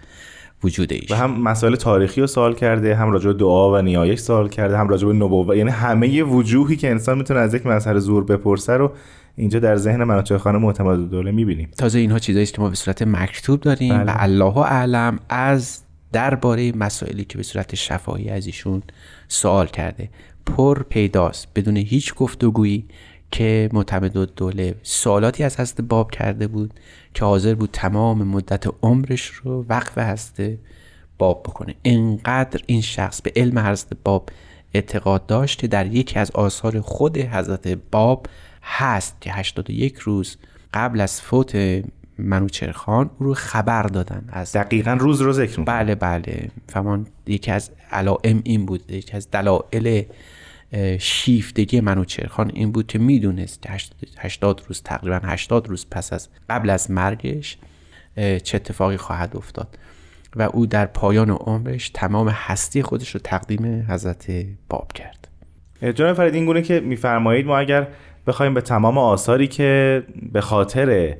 وجود 0.63 0.93
ایش. 0.93 1.11
و 1.11 1.15
هم 1.15 1.41
مسائل 1.41 1.75
تاریخی 1.75 2.21
رو 2.21 2.27
سوال 2.27 2.55
کرده 2.55 2.95
هم 2.95 3.11
راجع 3.11 3.27
به 3.27 3.33
دعا 3.33 3.73
و 3.73 3.81
نیایش 3.81 4.19
سوال 4.19 4.49
کرده 4.49 4.77
هم 4.77 4.87
راجع 4.87 5.07
به 5.07 5.13
نبوت 5.13 5.57
یعنی 5.57 5.69
همه 5.69 6.23
وجوهی 6.23 6.75
که 6.75 6.89
انسان 6.89 7.17
می‌تونه 7.17 7.39
از 7.39 7.53
یک 7.53 7.65
مظهر 7.65 7.99
ظهور 7.99 8.23
بپرسه 8.23 8.73
رو 8.73 8.91
اینجا 9.35 9.59
در 9.59 9.75
ذهن 9.75 10.03
مناطق 10.03 10.37
خانه 10.37 10.57
معتمد 10.57 11.09
دوله 11.09 11.31
می‌بینیم. 11.31 11.69
تازه 11.77 11.99
اینها 11.99 12.19
چیزایی 12.19 12.45
که 12.45 12.61
ما 12.61 12.69
به 12.69 12.75
صورت 12.75 13.01
مکتوب 13.01 13.61
داریم 13.61 13.97
بله. 13.97 14.11
و 14.11 14.15
الله 14.19 14.57
اعلم 14.57 15.19
از 15.29 15.81
درباره 16.11 16.71
مسائلی 16.71 17.25
که 17.25 17.37
به 17.37 17.43
صورت 17.43 17.75
شفاهی 17.75 18.29
از 18.29 18.45
ایشون 18.45 18.83
سوال 19.27 19.67
کرده. 19.67 20.09
پر 20.45 20.83
پیداست. 20.83 21.47
بدون 21.55 21.77
هیچ 21.77 22.15
گفتگویی 22.15 22.85
که 23.31 23.69
معتمد 23.73 24.17
دوله 24.17 24.75
سوالاتی 24.83 25.43
از 25.43 25.59
حضرت 25.59 25.81
باب 25.81 26.11
کرده 26.11 26.47
بود 26.47 26.73
که 27.13 27.25
حاضر 27.25 27.55
بود 27.55 27.69
تمام 27.73 28.23
مدت 28.23 28.65
عمرش 28.81 29.25
رو 29.25 29.65
وقف 29.69 29.97
حضرت 29.97 30.57
باب 31.17 31.43
بکنه. 31.43 31.75
انقدر 31.85 32.61
این 32.65 32.81
شخص 32.81 33.21
به 33.21 33.31
علم 33.35 33.59
حضرت 33.59 33.97
باب 34.03 34.29
اعتقاد 34.73 35.25
داشت 35.25 35.59
که 35.59 35.67
در 35.67 35.87
یکی 35.87 36.19
از 36.19 36.31
آثار 36.31 36.81
خود 36.81 37.17
حضرت 37.17 37.67
باب 37.67 38.25
هست 38.63 39.17
که 39.21 39.33
81 39.33 39.97
روز 39.97 40.37
قبل 40.73 41.01
از 41.01 41.21
فوت 41.21 41.81
منوچرخان 42.17 43.09
او 43.19 43.25
رو 43.25 43.33
خبر 43.33 43.83
دادن. 43.83 44.29
از 44.31 44.51
دقیقا 44.51 44.93
روز 44.93 45.21
رو 45.21 45.33
ذکر 45.33 45.61
بله 45.61 45.95
بله. 45.95 46.49
فهمان 46.67 47.07
یکی 47.27 47.51
از 47.51 47.71
علائم 47.91 48.41
این 48.43 48.65
بود 48.65 48.91
یکی 48.91 49.17
از 49.17 49.31
دلایل 49.31 50.05
شیفتگی 50.99 51.81
منوچرخان 51.81 52.51
این 52.53 52.71
بود 52.71 52.87
که 52.87 52.99
می‌دونست 52.99 53.61
که 53.61 53.69
80 54.17 54.61
روز 54.67 54.81
تقریبا 54.83 55.19
80 55.23 55.67
روز 55.67 55.85
پس 55.91 56.13
از 56.13 56.29
قبل 56.49 56.69
از 56.69 56.91
مرگش 56.91 57.57
چه 58.15 58.55
اتفاقی 58.55 58.97
خواهد 58.97 59.37
افتاد. 59.37 59.77
و 60.35 60.41
او 60.41 60.65
در 60.65 60.85
پایان 60.85 61.29
عمرش 61.29 61.89
تمام 61.89 62.29
هستی 62.29 62.81
خودش 62.81 63.09
رو 63.09 63.19
تقدیم 63.23 63.85
حضرت 63.89 64.31
باب 64.69 64.91
کرد. 64.93 65.27
جناب 65.95 66.13
فرید 66.13 66.35
این 66.35 66.45
گونه 66.45 66.61
که 66.61 66.79
میفرمایید 66.79 67.45
ما 67.45 67.57
اگر 67.57 67.87
بخوایم 68.27 68.53
به 68.53 68.61
تمام 68.61 68.97
آثاری 68.97 69.47
که 69.47 70.03
به 70.31 70.41
خاطر 70.41 71.15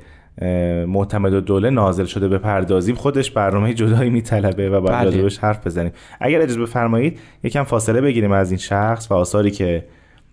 معتمد 0.88 1.34
و 1.34 1.41
دوله 1.41 1.69
نازل 1.69 2.05
شده 2.05 2.27
بپردازیم 2.27 2.96
خودش 2.96 3.31
برنامه 3.31 3.74
جدایی 3.74 4.10
میطلبه 4.10 4.69
و 4.69 4.81
باید 4.81 5.10
بله. 5.10 5.29
حرف 5.41 5.67
بزنیم 5.67 5.91
اگر 6.19 6.41
اجازه 6.41 6.62
بفرمایید 6.62 7.19
یکم 7.43 7.63
فاصله 7.63 8.01
بگیریم 8.01 8.31
از 8.31 8.51
این 8.51 8.58
شخص 8.58 9.12
و 9.12 9.13
آثاری 9.13 9.51
که 9.51 9.84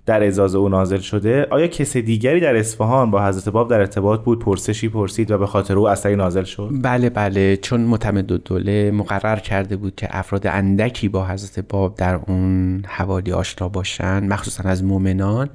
در 0.06 0.22
اعزاز 0.22 0.54
او 0.54 0.68
نازل 0.68 0.98
شده 0.98 1.46
آیا 1.50 1.66
کس 1.66 1.96
دیگری 1.96 2.40
در 2.40 2.56
اصفهان 2.56 3.10
با 3.10 3.26
حضرت 3.26 3.48
باب 3.48 3.70
در 3.70 3.80
ارتباط 3.80 4.20
بود 4.20 4.38
پرسشی 4.38 4.88
پرسید 4.88 5.30
و 5.30 5.38
به 5.38 5.46
خاطر 5.46 5.78
او 5.78 5.88
اثری 5.88 6.16
نازل 6.16 6.44
شد؟ 6.44 6.70
بله 6.82 7.10
بله 7.10 7.56
چون 7.56 7.80
معتمد 7.80 8.26
دوله 8.26 8.90
مقرر 8.90 9.38
کرده 9.38 9.76
بود 9.76 9.94
که 9.94 10.08
افراد 10.10 10.46
اندکی 10.46 11.08
با 11.08 11.26
حضرت 11.26 11.60
باب 11.68 11.94
در 11.94 12.14
اون 12.14 12.82
حوالی 12.88 13.32
آشنا 13.32 13.68
باشن 13.68 14.26
مخصوصا 14.26 14.68
از 14.68 14.84
مؤمنان 14.84 15.50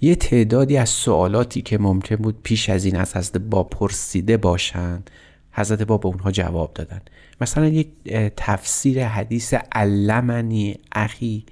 یه 0.00 0.14
تعدادی 0.14 0.76
از 0.76 0.88
سوالاتی 0.88 1.62
که 1.62 1.78
ممکن 1.78 2.16
بود 2.16 2.36
پیش 2.42 2.70
از 2.70 2.84
این 2.84 2.96
از 2.96 3.16
حضرت 3.16 3.38
باب 3.38 3.70
پرسیده 3.70 4.36
باشند 4.36 5.10
حضرت 5.52 5.82
باب 5.82 6.00
به 6.00 6.08
اونها 6.08 6.30
جواب 6.30 6.70
دادن. 6.74 7.00
مثلا 7.40 7.66
یک 7.66 7.88
تفسیر 8.36 9.06
حدیث 9.06 9.54
علمنی 9.72 10.76
اخی 10.92 11.44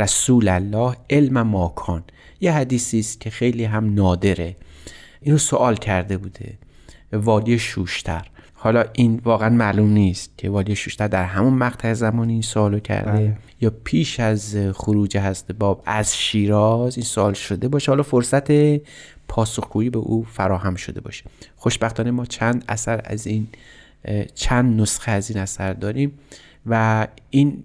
رسول 0.00 0.48
الله 0.48 0.96
علم 1.10 1.42
ماکان. 1.42 2.02
یه 2.40 2.52
حدیثی 2.52 2.98
است 2.98 3.20
که 3.20 3.30
خیلی 3.30 3.64
هم 3.64 3.94
نادره. 3.94 4.56
اینو 5.20 5.38
سوال 5.38 5.76
کرده 5.76 6.16
بوده. 6.16 6.58
وادی 7.12 7.58
شوشتر. 7.58 8.26
حالا 8.54 8.84
این 8.92 9.20
واقعا 9.24 9.48
معلوم 9.48 9.90
نیست 9.90 10.38
که 10.38 10.50
والی 10.50 10.76
شوشتر 10.76 11.08
در 11.08 11.24
همون 11.24 11.54
مقطع 11.54 11.92
زمانی 11.92 12.32
این 12.32 12.42
سوالو 12.42 12.80
کرده 12.80 13.10
بله. 13.10 13.36
یا 13.60 13.72
پیش 13.84 14.20
از 14.20 14.56
خروج 14.74 15.16
هست 15.16 15.52
باب 15.52 15.82
از 15.86 16.16
شیراز 16.16 16.96
این 16.96 17.06
سوال 17.06 17.32
شده 17.32 17.68
باشه. 17.68 17.92
حالا 17.92 18.02
فرصت 18.02 18.50
پاسخگویی 19.28 19.90
به 19.90 19.98
او 19.98 20.24
فراهم 20.24 20.74
شده 20.74 21.00
باشه. 21.00 21.24
خوشبختانه 21.56 22.10
ما 22.10 22.24
چند 22.24 22.64
اثر 22.68 23.00
از 23.04 23.26
این 23.26 23.48
چند 24.34 24.80
نسخه 24.80 25.12
از 25.12 25.30
این 25.30 25.38
اثر 25.38 25.72
داریم 25.72 26.12
و 26.66 27.06
این 27.30 27.64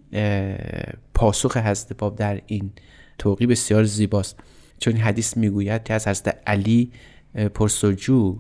پاسخ 1.16 1.58
حضرت 1.58 1.98
باب 1.98 2.16
در 2.16 2.42
این 2.48 2.72
توقی 3.18 3.46
بسیار 3.46 3.84
زیباست. 3.84 4.40
چون 4.80 4.94
حدیث 4.94 5.38
می‌گوید 5.38 5.84
که 5.84 5.94
از 5.94 6.08
حضرت 6.08 6.38
علی 6.48 6.92
پرسجو 7.54 8.38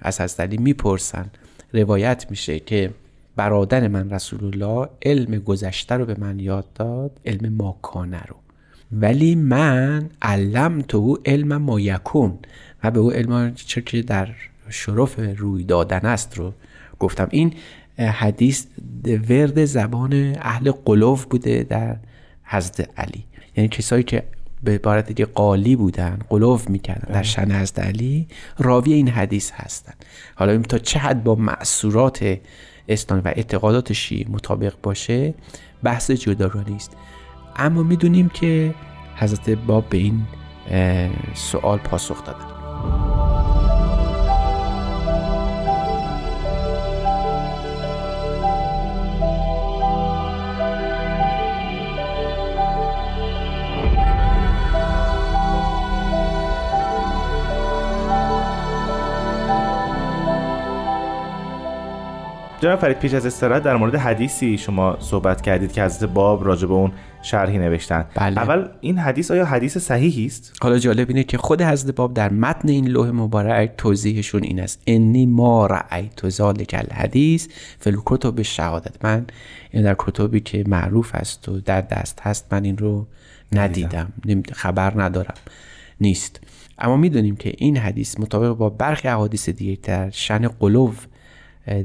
از 0.00 0.20
حضرت 0.20 0.40
علی 0.40 0.56
می‌پرسن. 0.56 1.30
روایت 1.72 2.26
میشه 2.30 2.60
که 2.60 2.90
برادر 3.36 3.88
من 3.88 4.10
رسول 4.10 4.44
الله 4.44 4.88
علم 5.02 5.38
گذشته 5.38 5.94
رو 5.94 6.06
به 6.06 6.16
من 6.18 6.38
یاد 6.38 6.72
داد 6.74 7.20
علم 7.26 7.52
ماکانه 7.52 8.22
رو. 8.22 8.36
ولی 8.92 9.34
من 9.34 10.10
علم 10.22 10.80
تو 10.80 11.18
علم 11.26 11.56
ما 11.56 11.80
یکون 11.80 12.38
و 12.84 12.90
به 12.90 13.00
او 13.00 13.10
علم 13.10 13.54
چه 13.54 13.82
که 13.82 14.02
در 14.02 14.28
شرف 14.68 15.20
روی 15.36 15.64
دادن 15.64 16.06
است 16.06 16.38
رو 16.38 16.52
گفتم. 16.98 17.28
این 17.30 17.54
حدیث 17.98 18.66
ورد 19.28 19.64
زبان 19.64 20.36
اهل 20.40 20.70
قلوف 20.70 21.24
بوده 21.24 21.62
در 21.62 21.96
حضرت 22.48 22.88
علی. 22.96 23.24
یعنی 23.56 23.68
کسایی 23.68 24.02
که 24.02 24.22
به 24.62 24.74
عبارت 24.74 25.06
دیگه 25.06 25.24
قالی 25.24 25.76
بودن 25.76 26.18
قلوف 26.28 26.70
می‌کردن 26.70 27.12
در 27.14 27.22
شن 27.22 27.52
حضرت 27.52 27.78
علی 27.78 28.28
راوی 28.58 28.92
این 28.92 29.08
حدیث 29.08 29.50
هستن. 29.50 29.92
حالا 30.34 30.52
این 30.52 30.62
تا 30.62 30.78
چه 30.78 30.98
حد 30.98 31.24
با 31.24 31.34
معصورات 31.34 32.38
اسلام 32.88 33.22
و 33.24 33.28
اعتقادات 33.28 33.92
شیعه 33.92 34.30
مطابق 34.30 34.74
باشه 34.82 35.34
بحث 35.82 36.10
جداگانه 36.10 36.74
است 36.74 36.96
اما 37.56 37.82
می‌دونیم 37.82 38.28
که 38.28 38.74
حضرت 39.16 39.50
باب 39.50 39.88
به 39.88 39.98
این 39.98 40.22
سوال 41.34 41.78
پاسخ 41.78 42.24
دادن. 42.24 43.27
جناب 62.60 62.78
فرید 62.78 62.98
پیش 62.98 63.14
از 63.14 63.26
استراحت 63.26 63.62
در 63.62 63.76
مورد 63.76 63.94
حدیثی 63.94 64.58
شما 64.58 64.96
صحبت 65.00 65.40
کردید 65.40 65.72
که 65.72 65.82
حضرت 65.82 66.10
باب 66.10 66.44
راجع 66.44 66.66
به 66.66 66.74
اون 66.74 66.92
شرحی 67.22 67.58
نوشتن. 67.58 68.04
بله. 68.14 68.38
اول 68.38 68.68
این 68.80 68.98
حدیث 68.98 69.30
آیا 69.30 69.44
حدیث 69.44 69.78
صحیحی 69.78 70.26
است؟ 70.26 70.56
حالا 70.62 70.78
جالب 70.78 71.08
اینه 71.08 71.24
که 71.24 71.38
خود 71.38 71.62
حضرت 71.62 71.94
باب 71.94 72.14
در 72.14 72.32
متن 72.32 72.68
این 72.68 72.88
لوح 72.88 73.10
مبارک 73.10 73.74
توضیحشون 73.76 74.42
این 74.42 74.60
است. 74.60 74.82
انی 74.86 75.26
ما 75.26 75.66
رأیت 75.66 76.28
ذلک 76.28 76.74
الحدیث 76.78 77.48
فی 77.78 77.90
الکتب 77.90 78.42
شهادت 78.42 79.04
من 79.04 79.26
این 79.70 79.82
در 79.82 79.96
کتبی 79.98 80.40
که 80.40 80.64
معروف 80.66 81.14
است 81.14 81.48
و 81.48 81.60
در 81.60 81.80
دست 81.80 82.20
هست 82.20 82.52
من 82.52 82.64
این 82.64 82.78
رو 82.78 83.06
ندیدم. 83.52 84.12
خبر 84.52 85.02
ندارم. 85.02 85.34
نیست. 86.00 86.40
اما 86.78 86.96
می‌دونیم 86.96 87.36
که 87.36 87.52
این 87.58 87.76
حدیث 87.76 88.20
مطابق 88.20 88.56
با 88.56 88.70
برخی 88.70 89.08
احادیث 89.08 89.48
دیگه 89.48 89.78
در 89.82 90.10
شن 90.10 90.48
قلوب 90.48 90.94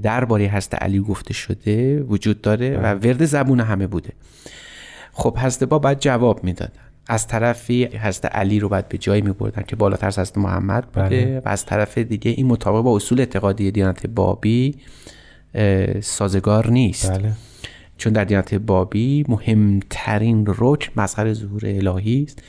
درباره 0.04 0.48
هست 0.48 0.76
علی 0.76 1.00
گفته 1.00 1.34
شده 1.34 2.02
وجود 2.02 2.42
داره 2.42 2.78
و 2.78 2.82
بله. 2.82 2.94
ورد 2.94 3.26
زبون 3.26 3.60
همه 3.60 3.88
بوده 3.88 4.14
خب 5.12 5.38
حضرت 5.38 5.64
با 5.64 5.80
باید 5.80 6.00
جواب 6.00 6.44
می‌دادن 6.44 6.80
از 7.08 7.28
طرفی 7.28 7.86
حضرت 7.86 8.26
علی 8.26 8.60
رو 8.60 8.70
باید 8.70 8.90
به 8.90 8.98
جایی 8.98 9.22
میبردن 9.22 9.64
که 9.68 9.76
بالاتر 9.76 10.08
از 10.08 10.20
حضرت 10.20 10.38
محمد 10.38 10.86
بوده 10.86 11.10
بله. 11.10 11.42
و 11.46 11.50
از 11.50 11.66
طرف 11.66 11.98
دیگه 11.98 12.32
این 12.32 12.46
مطابق 12.48 12.82
با 12.84 12.96
اصول 12.96 13.20
اعتقادی 13.20 13.72
دیانت 13.72 14.08
بابی 14.08 14.76
سازگار 16.02 16.72
نیست 16.72 17.12
بله. 17.12 17.32
چون 17.98 18.14
در 18.14 18.24
دیانت 18.24 18.56
بابی 18.56 19.26
مهمترین 19.28 20.46
رکن 20.48 21.02
مظهر 21.02 21.34
ظهور 21.34 21.62
الهی 21.66 22.24
است 22.24 22.44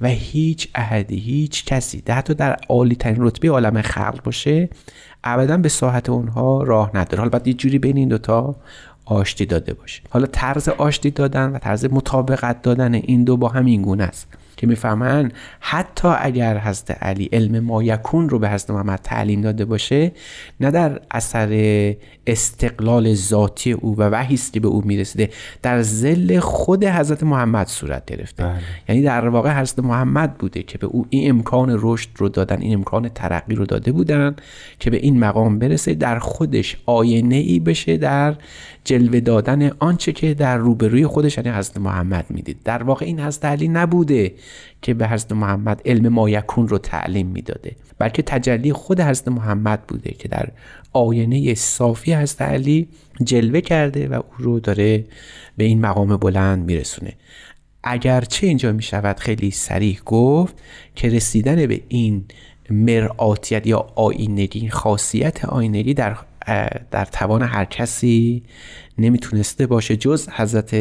و 0.00 0.08
هیچ 0.08 0.68
احدی 0.74 1.16
هیچ 1.16 1.64
کسی 1.64 2.02
حتی 2.08 2.34
در 2.34 2.56
عالی 2.68 2.94
ترین 2.94 3.16
رتبه 3.18 3.50
عالم 3.50 3.82
خلق 3.82 4.22
باشه 4.22 4.68
ابدا 5.24 5.56
به 5.56 5.68
ساحت 5.68 6.08
اونها 6.08 6.62
راه 6.62 6.90
نداره. 6.94 7.18
حالا 7.18 7.30
باید 7.30 7.46
یه 7.46 7.54
جوری 7.54 7.78
بین 7.78 7.96
این 7.96 8.08
دوتا 8.08 8.56
آشتی 9.04 9.46
داده 9.46 9.74
باشه. 9.74 10.02
حالا 10.10 10.26
طرز 10.26 10.68
آشتی 10.68 11.10
دادن 11.10 11.52
و 11.52 11.58
طرز 11.58 11.84
مطابقت 11.84 12.62
دادن 12.62 12.94
این 12.94 13.24
دو 13.24 13.36
با 13.36 13.48
هم 13.48 13.66
این 13.66 13.82
گونه 13.82 14.04
است. 14.04 14.28
که 14.56 14.66
می‌فهمن 14.66 15.32
حتی 15.60 16.08
اگر 16.08 16.58
حضرت 16.58 17.02
علی 17.02 17.28
علم 17.32 17.64
مایکون 17.64 18.28
رو 18.28 18.38
به 18.38 18.50
حضرت 18.50 18.70
محمد 18.70 19.00
تعلیم 19.02 19.40
داده 19.40 19.64
باشه 19.64 20.12
نه 20.60 20.70
در 20.70 21.00
اثر 21.10 21.94
استقلال 22.26 23.14
ذاتی 23.14 23.72
او 23.72 23.96
و 23.96 24.02
وحیست 24.02 24.52
که 24.52 24.60
به 24.60 24.68
او 24.68 24.82
می‌رسیده 24.84 25.30
در 25.62 25.82
زل 25.82 26.38
خود 26.38 26.84
حضرت 26.84 27.22
محمد 27.22 27.66
صورت 27.66 28.04
گرفته. 28.06 28.42
بله. 28.42 28.60
یعنی 28.88 29.02
در 29.02 29.28
واقع 29.28 29.60
حضرت 29.60 29.78
محمد 29.78 30.34
بوده 30.34 30.62
که 30.62 30.78
به 30.78 30.86
او 30.86 31.06
این 31.10 31.30
امکان 31.30 31.78
رشد 31.80 32.08
رو 32.16 32.28
دادن 32.28 32.60
این 32.60 32.74
امکان 32.74 33.08
ترقی 33.08 33.54
رو 33.54 33.66
داده 33.66 33.92
بودن 33.92 34.36
که 34.78 34.90
به 34.90 34.96
این 34.96 35.18
مقام 35.18 35.58
برسه 35.58 35.94
در 35.94 36.18
خودش 36.18 36.76
آینه 36.86 37.36
ای 37.36 37.60
بشه 37.60 37.96
در 37.96 38.34
جلوه 38.84 39.20
دادن 39.20 39.70
آنچه 39.78 40.12
که 40.12 40.34
در 40.34 40.56
روبروی 40.56 41.06
خودش 41.06 41.36
یعنی 41.36 41.50
حضرت 41.50 41.76
محمد 41.78 42.26
می‌دید. 42.30 42.56
در 42.64 42.82
واقع 42.82 43.06
این 43.06 43.20
حضرت 43.20 43.44
علی 43.44 43.68
نبوده. 43.68 44.34
که 44.82 44.94
به 44.94 45.08
حضرت 45.08 45.32
محمد 45.32 45.82
علم 45.84 46.08
مایکون 46.08 46.68
رو 46.68 46.78
تعلیم 46.78 47.26
می‌داده 47.26 47.76
بلکه 47.98 48.22
تجلی 48.22 48.72
خود 48.72 49.00
حضرت 49.00 49.28
محمد 49.28 49.86
بوده 49.86 50.10
که 50.10 50.28
در 50.28 50.48
آینه 50.92 51.54
صافی 51.54 52.14
حضرت 52.14 52.42
علی 52.42 52.88
جلوه 53.24 53.60
کرده 53.60 54.08
و 54.08 54.14
او 54.14 54.22
رو 54.38 54.60
داره 54.60 55.04
به 55.56 55.64
این 55.64 55.80
مقام 55.80 56.16
بلند 56.16 56.64
میرسونه. 56.64 57.12
اگرچه 57.84 58.46
اینجا 58.46 58.72
می 58.72 58.82
شود 58.82 59.18
خیلی 59.18 59.50
سریح 59.50 60.00
گفت 60.04 60.54
که 60.94 61.08
رسیدن 61.08 61.66
به 61.66 61.80
این 61.88 62.24
مرآتیت 62.70 63.66
یا 63.66 63.86
آینگی 63.94 64.68
خاصیت 64.68 65.44
آینگی 65.44 65.94
در 65.94 66.16
در 66.90 67.04
توان 67.04 67.42
هر 67.42 67.64
کسی 67.64 68.42
نمی‌تونسته 68.98 69.66
باشه 69.66 69.96
جز 69.96 70.28
حضرت 70.28 70.74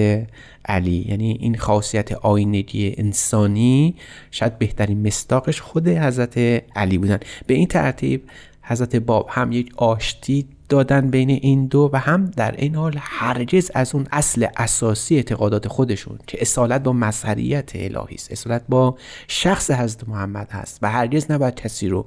علی. 0.65 1.05
یعنی 1.09 1.37
این 1.39 1.57
خاصیت 1.57 2.11
آینگی 2.11 2.95
انسانی 2.97 3.95
شاید 4.31 4.59
بهترین 4.59 5.07
مستاقش 5.07 5.61
خود 5.61 5.87
حضرت 5.87 6.37
علی 6.75 6.97
بودن. 6.97 7.19
به 7.47 7.53
این 7.53 7.67
ترتیب 7.67 8.23
حضرت 8.61 8.95
باب 8.95 9.27
هم 9.29 9.51
یک 9.51 9.73
آشتی 9.77 10.47
دادن 10.69 11.09
بین 11.09 11.29
این 11.29 11.65
دو 11.65 11.89
و 11.93 11.99
هم 11.99 12.25
در 12.25 12.55
این 12.57 12.75
حال 12.75 12.93
هرگز 12.99 13.71
از 13.75 13.95
اون 13.95 14.07
اصل 14.11 14.47
اساسی 14.57 15.15
اعتقادات 15.15 15.67
خودشون 15.67 16.19
که 16.27 16.37
اصالت 16.41 16.83
با 16.83 16.93
مظهریت 16.93 17.71
الهی 17.75 18.15
است 18.15 18.31
اصالت 18.31 18.63
با 18.69 18.97
شخص 19.27 19.71
حضرت 19.71 20.09
محمد 20.09 20.51
هست 20.51 20.79
و 20.81 20.91
هرگز 20.91 21.31
نباید 21.31 21.55
کسی 21.55 21.87
رو 21.87 22.05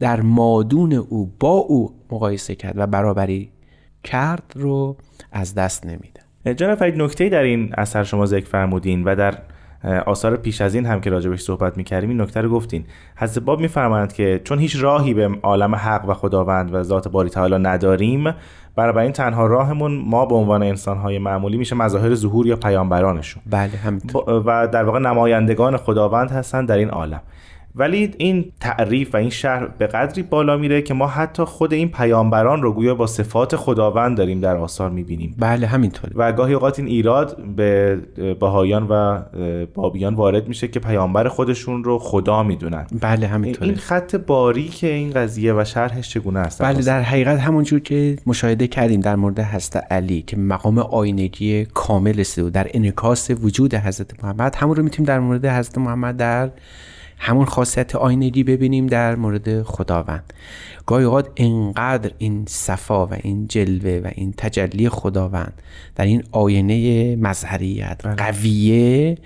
در 0.00 0.20
مادون 0.20 0.92
او 0.92 1.32
با 1.40 1.52
او 1.52 1.94
مقایسه 2.10 2.54
کرد 2.54 2.78
و 2.78 2.86
برابری 2.86 3.50
کرد 4.04 4.52
رو 4.56 4.96
از 5.32 5.54
دست 5.54 5.86
نمیده. 5.86 6.54
جناب 6.54 6.78
فرید 6.78 7.02
نکته 7.02 7.28
در 7.28 7.42
این 7.42 7.74
اثر 7.78 8.04
شما 8.04 8.26
ذکر 8.26 8.46
فرمودین 8.46 9.04
و 9.04 9.14
در 9.14 9.38
آثار 10.06 10.36
پیش 10.36 10.60
از 10.60 10.74
این 10.74 10.86
هم 10.86 11.00
که 11.00 11.10
راجبش 11.10 11.40
صحبت 11.40 11.76
می‌کردیم 11.76 12.10
این 12.10 12.20
نکته 12.20 12.40
رو 12.40 12.48
گفتین. 12.48 12.84
حضرت 13.16 13.44
باب 13.44 13.60
میفرمایند 13.60 14.12
که 14.12 14.40
چون 14.44 14.58
هیچ 14.58 14.76
راهی 14.82 15.14
به 15.14 15.30
عالم 15.42 15.74
حق 15.74 16.08
و 16.08 16.14
خداوند 16.14 16.74
و 16.74 16.82
ذات 16.82 17.08
باری 17.08 17.30
تعالی 17.30 17.58
نداریم 17.58 18.34
برای 18.76 19.02
این 19.04 19.12
تنها 19.12 19.46
راهمون 19.46 20.02
ما 20.06 20.26
به 20.26 20.34
عنوان 20.34 20.62
انسانهای 20.62 21.18
معمولی 21.18 21.56
میشه 21.56 21.76
مظاهر 21.76 22.14
ظهور 22.14 22.46
یا 22.46 22.56
پیامبرانشون. 22.56 23.42
بله 23.50 23.68
همینطور. 23.68 24.42
و 24.46 24.68
در 24.72 24.84
واقع 24.84 24.98
نمایندگان 24.98 25.76
خداوند 25.76 26.30
هستن 26.30 26.64
در 26.64 26.76
این 26.76 26.90
عالم. 26.90 27.20
ولی 27.78 28.14
این 28.18 28.52
تعریف 28.60 29.14
و 29.14 29.16
این 29.16 29.30
شهر 29.30 29.66
به 29.66 29.86
قدری 29.86 30.22
بالا 30.22 30.56
میره 30.56 30.82
که 30.82 30.94
ما 30.94 31.06
حتی 31.06 31.44
خود 31.44 31.72
این 31.72 31.88
پیامبران 31.88 32.62
رو 32.62 32.72
گویا 32.72 32.94
با 32.94 33.06
صفات 33.06 33.56
خداوند 33.56 34.16
داریم 34.16 34.40
در 34.40 34.56
آثار 34.56 34.90
می‌بینیم. 34.90 35.34
بله 35.38 35.66
همینطور 35.66 36.10
و 36.14 36.32
گاهی 36.32 36.54
اوقات 36.54 36.78
این 36.78 36.88
ایراد 36.88 37.42
به 37.56 37.98
بهایان 38.40 38.86
و 38.88 39.20
بابیان 39.74 40.14
وارد 40.14 40.48
میشه 40.48 40.68
که 40.68 40.80
پیامبر 40.80 41.28
خودشون 41.28 41.84
رو 41.84 41.98
خدا 41.98 42.42
می‌دونن. 42.42 42.86
بله 43.00 43.26
همینطور 43.26 43.68
این 43.68 43.76
خط 43.76 44.16
باری 44.16 44.68
که 44.68 44.86
این 44.86 45.10
قضیه 45.10 45.54
و 45.54 45.64
شرحش 45.64 46.10
چگونه 46.10 46.38
است؟ 46.38 46.62
بله 46.62 46.82
در 46.82 47.02
حقیقت 47.02 47.38
همونجور 47.38 47.80
که 47.80 48.16
مشاهده 48.26 48.66
کردیم 48.66 49.00
در 49.00 49.16
مورد 49.16 49.40
حضرت 49.40 49.92
علی 49.92 50.22
که 50.22 50.36
مقام 50.36 50.78
آینگی 50.78 51.64
کامل 51.64 52.20
است 52.20 52.38
و 52.38 52.50
در 52.50 52.66
انکاس 52.74 53.30
وجود 53.30 53.74
حضرت 53.74 54.24
محمد 54.24 54.54
همون 54.54 54.76
رو 54.76 54.82
می‌تونیم 54.82 55.08
در 55.08 55.20
مورد 55.20 55.46
حضرت 55.46 55.78
محمد 55.78 56.16
در 56.16 56.50
همون 57.18 57.44
خاصیت 57.44 57.96
آینگی 57.96 58.44
ببینیم 58.44 58.86
در 58.86 59.16
مورد 59.16 59.62
خداوند 59.62 60.32
گاهی 60.86 61.04
اوقات 61.04 61.28
انقدر 61.36 62.10
این 62.18 62.44
صفا 62.48 63.06
و 63.06 63.14
این 63.22 63.46
جلوه 63.46 64.00
و 64.04 64.10
این 64.14 64.34
تجلی 64.36 64.88
خداوند 64.88 65.62
در 65.94 66.04
این 66.04 66.22
آینه 66.32 67.16
مظهریت 67.16 68.00
بله. 68.04 68.14
قویه 68.14 69.18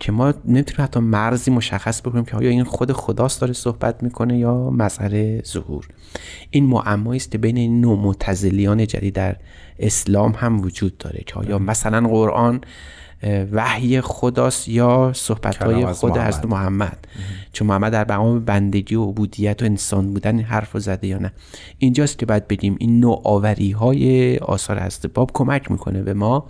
که 0.00 0.12
ما 0.12 0.34
نمی‌تونیم 0.44 0.84
حتی 0.84 1.00
مرزی 1.00 1.50
مشخص 1.50 2.00
بکنیم 2.00 2.24
که 2.24 2.36
آیا 2.36 2.50
این 2.50 2.64
خود 2.64 2.92
خداست 2.92 3.40
داره 3.40 3.52
صحبت 3.52 4.02
می‌کنه 4.02 4.38
یا 4.38 4.70
مظهر 4.70 5.42
ظهور 5.42 5.88
این 6.50 6.64
معمایی 6.66 7.16
است 7.16 7.30
که 7.30 7.38
بین 7.38 7.56
این 7.56 7.80
نوع 7.80 7.98
معتزلیان 7.98 8.86
جدید 8.86 9.14
در 9.14 9.36
اسلام 9.78 10.32
هم 10.36 10.60
وجود 10.60 10.98
داره 10.98 11.22
که 11.26 11.34
آیا 11.34 11.58
بله. 11.58 11.66
مثلا 11.66 12.08
قرآن 12.08 12.60
وحی 13.52 14.00
خداست 14.00 14.68
یا 14.68 15.12
صحبت 15.14 15.56
های 15.56 15.86
خود 15.86 16.16
حضرت 16.16 16.44
محمد. 16.44 17.06
چون 17.52 17.68
محمد 17.68 17.92
در 17.92 18.12
مقام 18.12 18.44
بندگی 18.44 18.94
و 18.94 19.04
عبودیت 19.04 19.62
و 19.62 19.64
انسان 19.64 20.12
بودن 20.12 20.36
این 20.36 20.44
حرف 20.44 20.72
رو 20.72 20.80
زده 20.80 21.06
یا 21.06 21.18
نه. 21.18 21.32
اینجاست 21.78 22.18
که 22.18 22.26
باید 22.26 22.48
بگیم 22.48 22.76
این 22.78 23.00
نوآوری 23.00 23.70
های 23.70 24.38
آثار 24.38 24.90
باب 25.14 25.30
کمک 25.34 25.70
می‌کنه 25.70 26.02
به 26.02 26.14
ما 26.14 26.46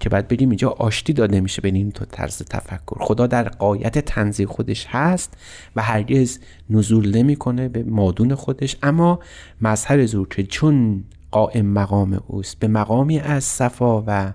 که 0.00 0.08
باید 0.08 0.28
بگیم 0.28 0.48
اینجا 0.48 0.70
آشتی 0.70 1.12
داده 1.12 1.40
میشه 1.40 1.62
بین 1.62 1.74
این 1.74 1.92
تو 1.92 2.04
طرز 2.04 2.42
تفکر. 2.42 2.96
خدا 3.00 3.26
در 3.26 3.48
قایت 3.48 3.98
تنزیه 3.98 4.46
خودش 4.46 4.86
هست 4.88 5.34
و 5.76 5.82
هرگز 5.82 6.38
نزول 6.70 7.16
نمی‌کنه 7.16 7.68
به 7.68 7.82
مادون 7.82 8.34
خودش. 8.34 8.76
اما 8.82 9.18
مظهر 9.60 10.06
زور 10.06 10.28
که 10.28 10.42
چون 10.42 11.04
قائم 11.30 11.66
مقام 11.66 12.22
اوست. 12.26 12.58
به 12.58 12.68
مقامی 12.68 13.18
از 13.18 13.44
صفا 13.44 14.04
و 14.06 14.32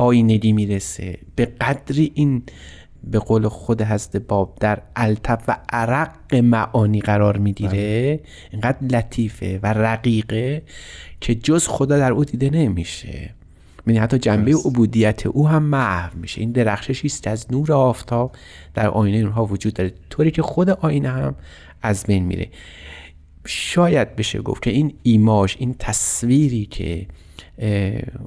آینگی 0.00 0.52
می‌رسه. 0.52 1.18
به 1.36 1.46
قدری 1.46 2.12
این 2.14 2.42
به 3.04 3.18
قول 3.18 3.48
خود 3.48 3.82
هست 3.82 4.16
باب 4.16 4.56
در 4.60 4.82
الطف 4.96 5.44
و 5.48 5.56
عرق 5.72 6.34
معانی 6.34 7.00
قرار 7.00 7.36
می‌گیره. 7.36 7.70
بله. 7.70 8.20
اینقدر 8.52 8.86
لطیفه 8.86 9.60
و 9.62 9.72
رقیقه 9.72 10.62
که 11.20 11.34
جز 11.34 11.66
خدا 11.66 11.98
در 11.98 12.12
او 12.12 12.24
دیده 12.24 12.50
نمیشه. 12.50 13.30
یعنی 13.86 13.98
حتی 13.98 14.18
جنبه 14.18 14.54
عبودیت 14.54 15.26
او 15.26 15.48
هم 15.48 15.62
محو 15.62 16.18
میشه. 16.18 16.40
این 16.40 16.52
درخششی 16.52 17.06
است 17.06 17.26
از 17.26 17.46
نور 17.52 17.72
آفتاب 17.72 18.36
در 18.74 18.88
آینه 18.88 19.18
اونها 19.18 19.46
وجود 19.46 19.74
داره. 19.74 19.92
طوری 20.10 20.30
که 20.30 20.42
خود 20.42 20.70
آینه 20.70 21.08
هم 21.08 21.34
از 21.82 22.04
بین 22.04 22.24
میره. 22.24 22.48
شاید 23.46 24.16
بشه 24.16 24.42
گفت 24.42 24.62
که 24.62 24.70
این 24.70 24.94
ایماش 25.02 25.56
این 25.58 25.74
تصویری 25.78 26.66
که 26.66 27.06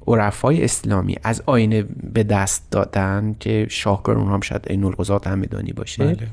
عرفای 0.07 0.63
اسلامی 0.63 1.15
از 1.23 1.43
آینه 1.45 1.81
به 2.13 2.23
دست 2.23 2.71
دادن 2.71 3.35
که 3.39 3.67
شاهکار 3.69 4.17
اونها 4.17 4.33
هم 4.33 4.41
شاید 4.41 4.65
این 4.69 4.83
القضات 4.83 5.27
همدانی 5.27 5.71
باشه. 5.71 6.05
بله. 6.05 6.27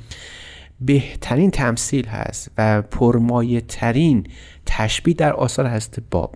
بهترین 0.81 1.51
تمثیل 1.51 2.07
هست 2.07 2.51
و 2.59 2.83
پرمایه 2.83 3.61
ترین 3.61 4.27
تشبیه 4.67 5.15
در 5.15 5.33
آثار 5.33 5.67
هست 5.67 5.99
باب. 6.11 6.35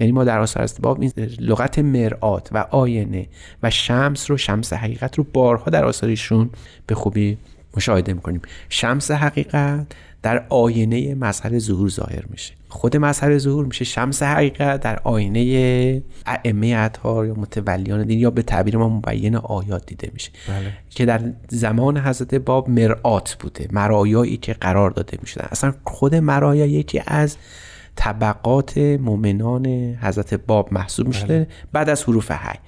یعنی 0.00 0.12
ما 0.12 0.24
در 0.24 0.38
آثار 0.40 0.62
هست 0.62 0.80
باب 0.80 1.00
این 1.00 1.12
لغت 1.40 1.78
مرآت 1.78 2.48
و 2.52 2.58
آینه 2.58 3.26
و 3.62 3.70
شمس 3.70 4.30
رو 4.30 4.36
شمس 4.36 4.72
حقیقت 4.72 5.18
رو 5.18 5.26
بارها 5.32 5.70
در 5.70 5.84
آثارشون 5.84 6.50
به 6.86 6.94
خوبی 6.94 7.38
مشاهده 7.76 8.12
می‌کنیم. 8.12 8.42
شمس 8.68 9.10
حقیقت 9.10 9.86
در 10.22 10.46
آینه 10.48 11.14
مظهر 11.14 11.58
ظهور 11.58 11.88
ظاهر 11.88 12.24
میشه 12.30 12.52
خود 12.68 12.96
مظهر 12.96 13.38
ظهور 13.38 13.64
میشه 13.64 13.84
شمس 13.84 14.22
حقیقت 14.22 14.80
در 14.80 15.00
آینه 15.04 16.02
ائمه 16.26 16.74
اطهار 16.78 17.26
یا 17.26 17.34
متولیان 17.34 18.02
دین 18.02 18.18
یا 18.18 18.30
به 18.30 18.42
تعبیر 18.42 18.76
ما 18.76 18.88
مبین 18.88 19.36
آیات 19.36 19.86
دیده 19.86 20.10
میشه 20.12 20.30
بله. 20.48 20.72
که 20.90 21.04
در 21.04 21.20
زمان 21.48 21.98
حضرت 21.98 22.34
باب 22.34 22.70
مرآت 22.70 23.36
بوده 23.40 23.68
مرایایی 23.72 24.36
که 24.36 24.52
قرار 24.52 24.90
داده 24.90 25.18
می‌شدن 25.22 25.48
اصلا 25.50 25.74
خود 25.84 26.14
مرایا 26.14 26.66
یکی 26.66 27.02
از 27.06 27.36
طبقات 27.96 28.78
مؤمنان 28.78 29.66
حضرت 30.02 30.34
باب 30.34 30.72
محسوب 30.72 31.06
میشه 31.06 31.26
بله. 31.26 31.48
بعد 31.72 31.88
از 31.88 32.02
حروف 32.02 32.30
حی 32.30 32.58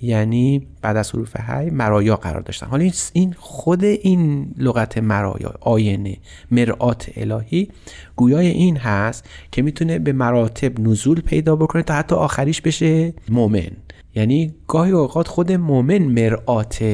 یعنی 0.00 0.66
بعد 0.82 0.96
از 0.96 1.10
حروف 1.10 1.36
هی 1.50 1.70
مرایا 1.70 2.16
قرار 2.16 2.40
داشتن. 2.40 2.66
حالا 2.66 2.90
این 3.12 3.34
خود 3.38 3.84
این 3.84 4.54
لغت 4.58 4.98
مرایا 4.98 5.54
آینه 5.60 6.16
مرآت 6.50 7.10
الهی 7.16 7.68
گویای 8.16 8.46
این 8.46 8.76
هست 8.76 9.24
که 9.52 9.62
می‌تونه 9.62 9.98
به 9.98 10.12
مراتب 10.12 10.80
نزول 10.80 11.20
پیدا 11.20 11.56
بکنه 11.56 11.82
تا 11.82 11.94
حتی 11.94 12.14
آخریش 12.14 12.60
بشه 12.60 13.14
مؤمن. 13.28 13.70
یعنی 14.14 14.54
گاهی 14.68 14.92
اوقات 14.92 15.28
خود 15.28 15.52
مؤمن 15.52 15.98
مرآت 15.98 16.84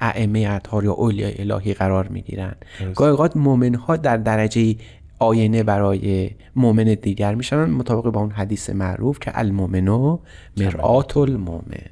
ائمه 0.00 0.46
اطهار 0.50 0.84
یا 0.84 0.92
اولیاء 0.92 1.32
الهی 1.38 1.74
قرار 1.74 2.08
می‌گیرن. 2.08 2.54
گاهی 2.94 3.10
اوقات 3.10 3.36
مؤمن 3.36 3.74
ها 3.74 3.96
در 3.96 4.16
درجه 4.16 4.76
آینه 5.18 5.62
برای 5.62 6.30
مؤمن 6.56 6.84
دیگر 7.02 7.34
میشن 7.34 7.64
مطابق 7.64 8.10
با 8.10 8.20
اون 8.20 8.30
حدیث 8.30 8.70
معروف 8.70 9.18
که 9.18 9.38
المؤمنو 9.38 10.18
مرآت 10.56 11.16
المؤمن. 11.16 11.86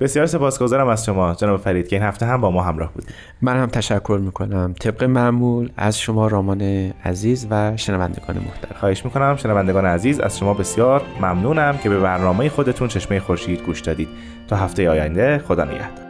بسیار 0.00 0.26
سپاسگزارم 0.26 0.88
از 0.88 1.04
شما 1.04 1.34
جناب 1.34 1.60
فرید 1.60 1.88
که 1.88 1.96
این 1.96 2.02
هفته 2.02 2.26
هم 2.26 2.40
با 2.40 2.50
ما 2.50 2.62
همراه 2.62 2.92
بودید. 2.92 3.10
من 3.42 3.56
هم 3.56 3.66
تشکر 3.66 4.18
می‌کنم. 4.22 4.74
طبق 4.80 5.04
معمول 5.04 5.70
از 5.76 6.00
شما 6.00 6.26
رامان 6.26 6.62
عزیز 7.04 7.46
و 7.50 7.76
شنوندگان 7.76 8.36
محترم. 8.36 8.76
خواهش 8.80 9.04
می‌کنم 9.04 9.36
شنوندگان 9.36 9.86
عزیز 9.86 10.20
از 10.20 10.38
شما 10.38 10.54
بسیار 10.54 11.02
ممنونم 11.20 11.78
که 11.78 11.88
به 11.88 12.00
برنامه 12.00 12.48
خودتون 12.48 12.88
چشمه 12.88 13.20
خورشید 13.20 13.62
گوش 13.62 13.80
دادید. 13.80 14.08
تا 14.48 14.56
هفته 14.56 14.90
آینده 14.90 15.38
خدا 15.38 15.64
نگهدار. 15.64 16.08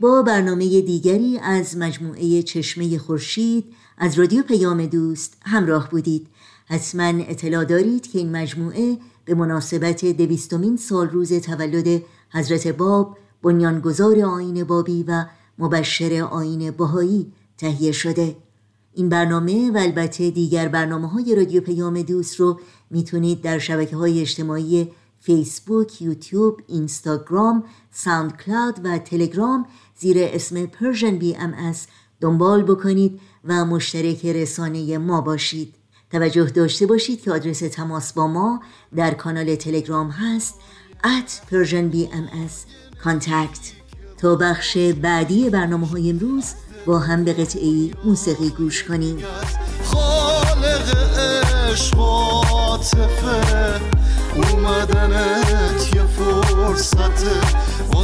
با 0.00 0.22
برنامه 0.22 0.80
دیگری 0.80 1.38
از 1.38 1.76
مجموعه 1.76 2.42
چشمه 2.42 2.98
خورشید 2.98 3.64
از 3.98 4.18
رادیو 4.18 4.42
پیام 4.42 4.86
دوست 4.86 5.36
همراه 5.42 5.90
بودید. 5.90 6.26
حتما 6.66 7.02
اطلاع 7.04 7.64
دارید 7.64 8.06
که 8.06 8.18
این 8.18 8.36
مجموعه 8.36 8.98
به 9.24 9.34
مناسبت 9.34 10.04
دویستمین 10.04 10.76
سال 10.76 11.08
روز 11.08 11.32
تولد 11.32 12.02
حضرت 12.30 12.68
باب 12.68 13.18
بنیانگذار 13.42 14.20
آین 14.20 14.64
بابی 14.64 15.02
و 15.02 15.24
مبشر 15.58 16.28
آین 16.30 16.70
باهایی 16.70 17.32
تهیه 17.58 17.92
شده. 17.92 18.36
این 18.94 19.08
برنامه 19.08 19.70
و 19.70 19.78
البته 19.78 20.30
دیگر 20.30 20.68
برنامه 20.68 21.08
های 21.08 21.34
رادیو 21.34 21.60
پیام 21.60 22.02
دوست 22.02 22.40
رو 22.40 22.60
می‌تونید 22.90 23.42
در 23.42 23.58
شبکه 23.58 23.96
های 23.96 24.20
اجتماعی 24.20 24.88
فیسبوک، 25.20 26.02
یوتیوب، 26.02 26.60
اینستاگرام، 26.66 27.64
ساوند 27.90 28.36
کلاود 28.36 28.80
و 28.84 28.98
تلگرام 28.98 29.66
زیر 29.98 30.16
اسم 30.20 30.70
ام 31.38 31.54
از 31.54 31.86
دنبال 32.20 32.62
بکنید 32.62 33.20
و 33.44 33.64
مشترک 33.64 34.26
رسانه 34.26 34.98
ما 34.98 35.20
باشید. 35.20 35.74
توجه 36.10 36.44
داشته 36.44 36.86
باشید 36.86 37.22
که 37.22 37.32
آدرس 37.32 37.58
تماس 37.58 38.12
با 38.12 38.26
ما 38.26 38.62
در 38.96 39.14
کانال 39.14 39.54
تلگرام 39.54 40.10
هست 40.10 40.54
at 41.04 41.50
Persian 41.50 41.94
BMS 41.94 42.54
contact. 43.04 43.72
تا 44.18 44.36
بخش 44.36 44.76
بعدی 44.76 45.50
برنامه 45.50 45.86
های 45.86 46.10
امروز 46.10 46.44
با 46.86 46.98
هم 46.98 47.24
به 47.24 47.32
قطعی 47.32 47.92
موسیقی 48.04 48.50
گوش 48.50 48.84
کنیم. 48.84 49.18
خالق 49.84 50.94
اومدنت 54.34 55.94
یه 55.94 56.02
فرصت 56.02 57.24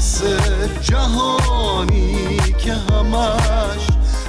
واسه 0.05 0.37
جهانی 0.83 2.39
که 2.59 2.73
همش 2.73 3.87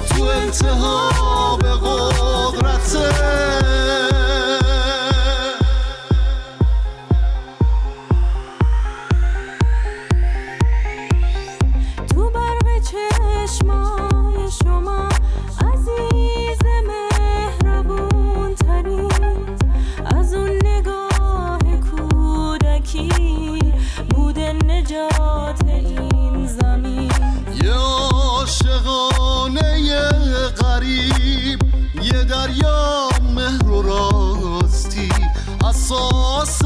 تو 0.08 0.24
انتها 0.24 1.56
به 1.56 1.68
قدرته 1.68 3.35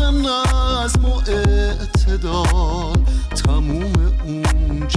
نظم 0.03 1.05
و 1.05 1.15
اعتدال 1.29 2.97
تموم 3.45 3.93
اون 4.25 4.89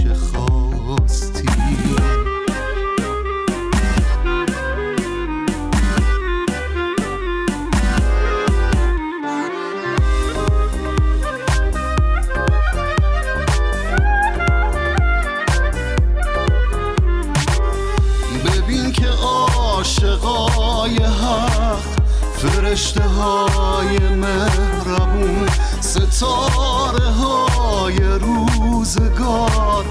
فرشته 22.44 23.04
های 23.04 23.98
مهربون 23.98 25.48
ستاره 25.82 27.06
های 27.06 27.98
روزگار. 27.98 29.86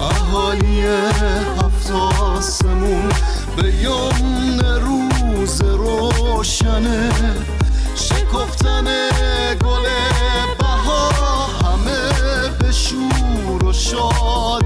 اهالی 0.00 0.80
هفت 0.82 1.90
آسمون 2.20 3.08
به 3.56 3.72
یمن 3.74 4.60
روز 4.80 5.62
روشنه. 5.62 7.10
شکفتن 7.94 8.84
گل 9.64 9.86
بها 10.58 11.10
همه 11.46 12.10
به 12.58 12.72
شور 12.72 13.64
و 13.64 13.72
شادی 13.72 14.65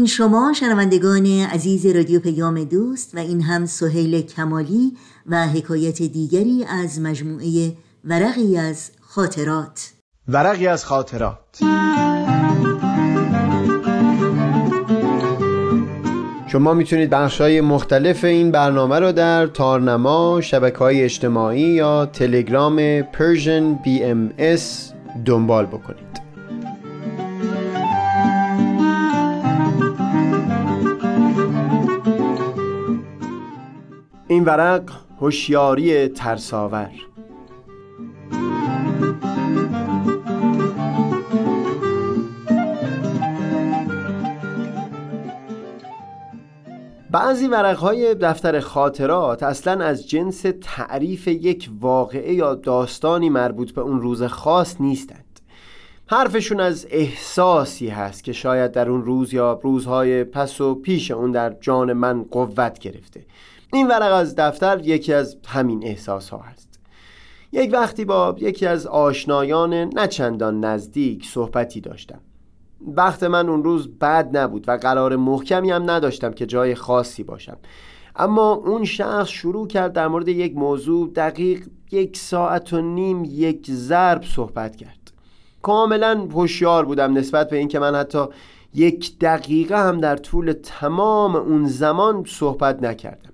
این 0.00 0.06
شما 0.06 0.52
شنوندگان 0.52 1.26
عزیز 1.26 1.86
رادیو 1.86 2.20
پیام 2.20 2.64
دوست 2.64 3.14
و 3.14 3.18
این 3.18 3.42
هم 3.42 3.66
سهیل 3.66 4.22
کمالی 4.22 4.92
و 5.26 5.48
حکایت 5.48 6.02
دیگری 6.02 6.64
از 6.64 7.00
مجموعه 7.00 7.72
ورقی 8.04 8.56
از 8.56 8.90
خاطرات. 9.00 9.90
ورقی 10.28 10.66
از 10.66 10.84
خاطرات. 10.84 11.58
شما 16.46 16.74
می‌تونید 16.74 17.10
بخش 17.10 17.40
های 17.40 17.60
مختلف 17.60 18.24
این 18.24 18.50
برنامه 18.50 18.98
رو 18.98 19.12
در 19.12 19.46
تارنما، 19.46 20.40
شبکه 20.40 20.78
های 20.78 21.02
اجتماعی 21.02 21.60
یا 21.60 22.06
تلگرام 22.06 23.02
Persian 23.02 23.86
BMS 23.86 24.62
دنبال 25.24 25.66
بکنید. 25.66 26.19
ورق 34.50 34.90
هوشیاری 35.20 36.08
ترساور. 36.08 36.90
بعضی 47.10 47.46
ورقهای 47.46 48.14
دفتر 48.14 48.60
خاطرات 48.60 49.42
اصلا 49.42 49.84
از 49.84 50.08
جنس 50.08 50.44
تعریف 50.60 51.28
یک 51.28 51.70
واقعه 51.80 52.34
یا 52.34 52.54
داستانی 52.54 53.28
مربوط 53.28 53.70
به 53.72 53.80
اون 53.80 54.00
روز 54.00 54.22
خاص 54.22 54.80
نیستند. 54.80 55.40
حرفشون 56.06 56.60
از 56.60 56.86
احساسی 56.90 57.88
هست 57.88 58.24
که 58.24 58.32
شاید 58.32 58.72
در 58.72 58.88
اون 58.90 59.04
روز 59.04 59.34
یا 59.34 59.60
روزهای 59.62 60.24
پس 60.24 60.60
و 60.60 60.74
پیش 60.74 61.10
اون 61.10 61.30
در 61.30 61.50
جان 61.60 61.92
من 61.92 62.22
قوت 62.22 62.78
گرفته. 62.78 63.24
این 63.72 63.88
ورق 63.88 64.12
از 64.12 64.34
دفتر 64.34 64.80
یکی 64.84 65.12
از 65.12 65.36
همین 65.46 65.84
احساس 65.84 66.30
ها 66.30 66.38
هست 66.38 66.80
یک 67.52 67.70
وقتی 67.72 68.04
با 68.04 68.36
یکی 68.38 68.66
از 68.66 68.86
آشنایان 68.86 69.74
نچندان 69.74 70.64
نزدیک 70.64 71.26
صحبتی 71.26 71.80
داشتم. 71.80 72.20
وقت 72.86 73.22
من 73.22 73.48
اون 73.48 73.64
روز 73.64 73.88
بد 73.98 74.36
نبود 74.36 74.68
و 74.68 74.72
قرار 74.76 75.16
محکمی 75.16 75.70
هم 75.70 75.90
نداشتم 75.90 76.32
که 76.32 76.46
جای 76.46 76.74
خاصی 76.74 77.22
باشم. 77.22 77.56
اما 78.16 78.52
اون 78.52 78.84
شخص 78.84 79.28
شروع 79.28 79.66
کرد 79.66 79.92
در 79.92 80.08
مورد 80.08 80.28
یک 80.28 80.56
موضوع 80.56 81.12
دقیق 81.12 81.66
یک 81.90 82.16
ساعت 82.16 82.72
و 82.72 82.80
نیم 82.80 83.24
یک 83.24 83.70
ضرب 83.70 84.24
صحبت 84.24 84.76
کرد. 84.76 85.12
کاملا 85.62 86.28
هوشیار 86.34 86.84
بودم 86.84 87.18
نسبت 87.18 87.50
به 87.50 87.56
اینکه 87.56 87.78
من 87.78 87.94
حتی 87.94 88.24
یک 88.74 89.18
دقیقه 89.18 89.76
هم 89.76 89.98
در 89.98 90.16
طول 90.16 90.52
تمام 90.52 91.36
اون 91.36 91.66
زمان 91.66 92.24
صحبت 92.28 92.82
نکردم. 92.82 93.30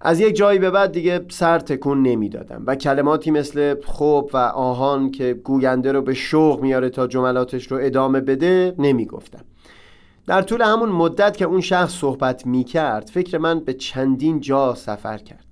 از 0.00 0.20
یک 0.20 0.36
جایی 0.36 0.58
به 0.58 0.70
بعد 0.70 0.92
دیگه 0.92 1.20
سر 1.28 1.58
تکون 1.58 2.02
نمی‌دادم 2.02 2.62
و 2.66 2.74
کلماتی 2.74 3.30
مثل 3.30 3.74
خوب 3.84 4.30
و 4.32 4.36
آهان 4.36 5.10
که 5.10 5.34
گوینده 5.34 5.92
رو 5.92 6.02
به 6.02 6.14
شوق 6.14 6.62
میاره 6.62 6.90
تا 6.90 7.06
جملاتش 7.06 7.72
رو 7.72 7.78
ادامه 7.80 8.20
بده 8.20 8.74
نمی‌گفتم. 8.78 9.44
در 10.26 10.42
طول 10.42 10.62
همون 10.62 10.88
مدت 10.88 11.36
که 11.36 11.44
اون 11.44 11.60
شخص 11.60 11.92
صحبت 11.92 12.46
می‌کرد 12.46 13.10
فکر 13.14 13.38
من 13.38 13.60
به 13.60 13.74
چندین 13.74 14.40
جا 14.40 14.74
سفر 14.74 15.18
کرد. 15.18 15.44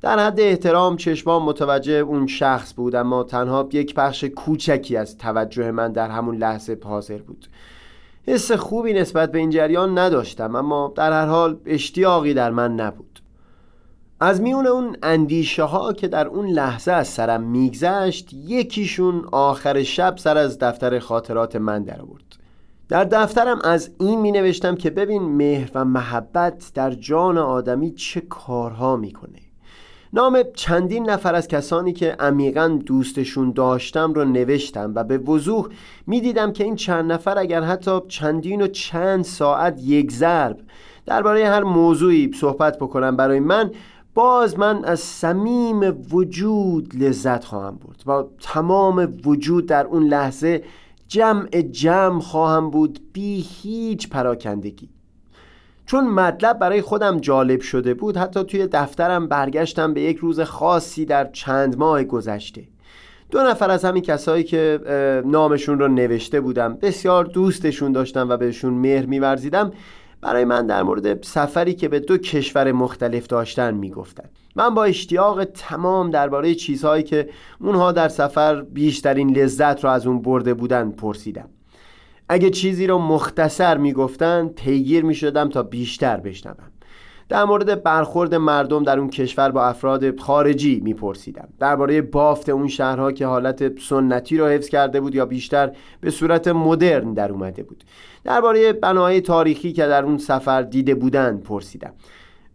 در 0.00 0.18
حد 0.18 0.40
احترام 0.40 0.96
چشمام 0.96 1.42
متوجه 1.44 1.92
اون 1.92 2.26
شخص 2.26 2.74
بود 2.74 2.94
اما 2.94 3.22
تنها 3.22 3.68
یک 3.72 3.94
بخش 3.94 4.24
کوچکی 4.24 4.96
از 4.96 5.18
توجه 5.18 5.70
من 5.70 5.92
در 5.92 6.10
همون 6.10 6.36
لحظه 6.36 6.78
حاضر 6.84 7.18
بود. 7.18 7.46
حس 8.26 8.52
خوبی 8.52 8.92
نسبت 8.92 9.32
به 9.32 9.38
این 9.38 9.50
جریان 9.50 9.98
نداشتم 9.98 10.56
اما 10.56 10.92
در 10.96 11.12
هر 11.12 11.26
حال 11.26 11.56
اشتیاقی 11.66 12.34
در 12.34 12.50
من 12.50 12.74
نبود. 12.74 13.20
از 14.20 14.40
میون 14.40 14.66
اون 14.66 14.96
اندیشه 15.02 15.62
ها 15.62 15.92
که 15.92 16.08
در 16.08 16.26
اون 16.26 16.46
لحظه 16.46 16.92
از 16.92 17.08
سرم 17.08 17.42
میگذشت 17.42 18.32
یکیشون 18.32 19.24
آخر 19.32 19.82
شب 19.82 20.16
سر 20.16 20.38
از 20.38 20.58
دفتر 20.58 20.98
خاطرات 20.98 21.56
من 21.56 21.82
در 21.82 22.00
آورد. 22.00 22.22
در 22.88 23.04
دفترم 23.04 23.60
از 23.64 23.90
این 24.00 24.20
می 24.20 24.32
نوشتم 24.32 24.74
که 24.74 24.90
ببین 24.90 25.22
مهر 25.22 25.70
و 25.74 25.84
محبت 25.84 26.70
در 26.74 26.90
جان 26.90 27.38
آدمی 27.38 27.90
چه 27.90 28.20
کارها 28.20 28.96
می‌کنه. 28.96 29.38
نام 30.12 30.42
چندین 30.54 31.10
نفر 31.10 31.34
از 31.34 31.48
کسانی 31.48 31.92
که 31.92 32.16
عمیقا 32.20 32.68
دوستشون 32.86 33.52
داشتم 33.52 34.12
رو 34.12 34.24
نوشتم 34.24 34.92
و 34.94 35.04
به 35.04 35.18
وضوح 35.18 35.68
می‌دیدم 36.06 36.52
که 36.52 36.64
این 36.64 36.76
چند 36.76 37.12
نفر 37.12 37.38
اگر 37.38 37.62
حتی 37.62 38.00
چندین 38.08 38.62
و 38.62 38.66
چند 38.66 39.24
ساعت 39.24 39.80
یک 39.82 40.12
ضرب 40.12 40.60
درباره 41.06 41.48
هر 41.48 41.62
موضوعی 41.62 42.30
صحبت 42.32 42.78
بکنم 42.78 43.16
برای 43.16 43.40
من 43.40 43.70
باز 44.16 44.58
من 44.58 44.84
از 44.84 45.00
صمیم 45.00 46.04
وجود 46.12 46.94
لذت 46.94 47.44
خواهم 47.44 47.76
برد 47.76 48.02
و 48.06 48.28
تمام 48.40 49.16
وجود 49.24 49.66
در 49.66 49.86
اون 49.86 50.02
لحظه 50.02 50.62
جمع 51.08 51.62
جمع 51.62 52.20
خواهم 52.20 52.70
بود 52.70 53.00
بی 53.12 53.46
هیچ 53.48 54.08
پراکندگی. 54.08 54.88
چون 55.86 56.08
مطلب 56.08 56.58
برای 56.58 56.82
خودم 56.82 57.20
جالب 57.20 57.60
شده 57.60 57.94
بود 57.94 58.16
حتی 58.16 58.44
توی 58.44 58.66
دفترم 58.66 59.28
برگشتم 59.28 59.94
به 59.94 60.00
یک 60.00 60.16
روز 60.16 60.40
خاصی 60.40 61.04
در 61.04 61.30
چند 61.32 61.78
ماه 61.78 62.04
گذشته. 62.04 62.64
دو 63.30 63.42
نفر 63.42 63.70
از 63.70 63.84
همین 63.84 64.02
کسایی 64.02 64.44
که 64.44 64.80
نامشون 65.26 65.78
رو 65.78 65.88
نوشته 65.88 66.40
بودم 66.40 66.74
بسیار 66.74 67.24
دوستشون 67.24 67.92
داشتم 67.92 68.28
و 68.28 68.36
بهشون 68.36 68.74
مهر 68.74 69.06
میورزیدم. 69.06 69.72
برای 70.26 70.44
من 70.44 70.66
در 70.66 70.82
مورد 70.82 71.22
سفری 71.24 71.74
که 71.74 71.88
به 71.88 72.00
دو 72.00 72.18
کشور 72.18 72.72
مختلف 72.72 73.26
داشتن 73.26 73.74
می‌گفتند 73.74 74.30
من 74.56 74.74
با 74.74 74.84
اشتیاق 74.84 75.44
تمام 75.44 76.10
درباره 76.10 76.54
چیزهایی 76.54 77.02
که 77.02 77.28
اونها 77.60 77.92
در 77.92 78.08
سفر 78.08 78.62
بیشترین 78.62 79.36
لذت 79.36 79.84
را 79.84 79.92
از 79.92 80.06
اون 80.06 80.22
برده 80.22 80.54
بودن 80.54 80.90
پرسیدم. 80.90 81.48
اگه 82.28 82.50
چیزی 82.50 82.86
رو 82.86 82.98
مختصر 82.98 83.76
می‌گفتن 83.76 84.48
پیگیر 84.48 85.04
می‌شدم 85.04 85.48
تا 85.48 85.62
بیشتر 85.62 86.16
بشنوم. 86.16 86.70
در 87.28 87.44
مورد 87.44 87.82
برخورد 87.82 88.34
مردم 88.34 88.84
در 88.84 88.98
اون 88.98 89.10
کشور 89.10 89.50
با 89.50 89.64
افراد 89.64 90.20
خارجی 90.20 90.80
میپرسیدم. 90.80 91.48
درباره 91.58 92.02
بافت 92.02 92.48
اون 92.48 92.68
شهرها 92.68 93.12
که 93.12 93.26
حالت 93.26 93.80
سنتی 93.80 94.36
را 94.36 94.48
حفظ 94.48 94.68
کرده 94.68 95.00
بود 95.00 95.14
یا 95.14 95.26
بیشتر 95.26 95.72
به 96.00 96.10
صورت 96.10 96.48
مدرن 96.48 97.14
در 97.14 97.32
اومده 97.32 97.62
بود. 97.62 97.84
درباره 98.24 98.72
بناهای 98.72 99.20
تاریخی 99.20 99.72
که 99.72 99.86
در 99.86 100.04
اون 100.04 100.18
سفر 100.18 100.62
دیده 100.62 100.94
بودند 100.94 101.42
پرسیدم. 101.42 101.92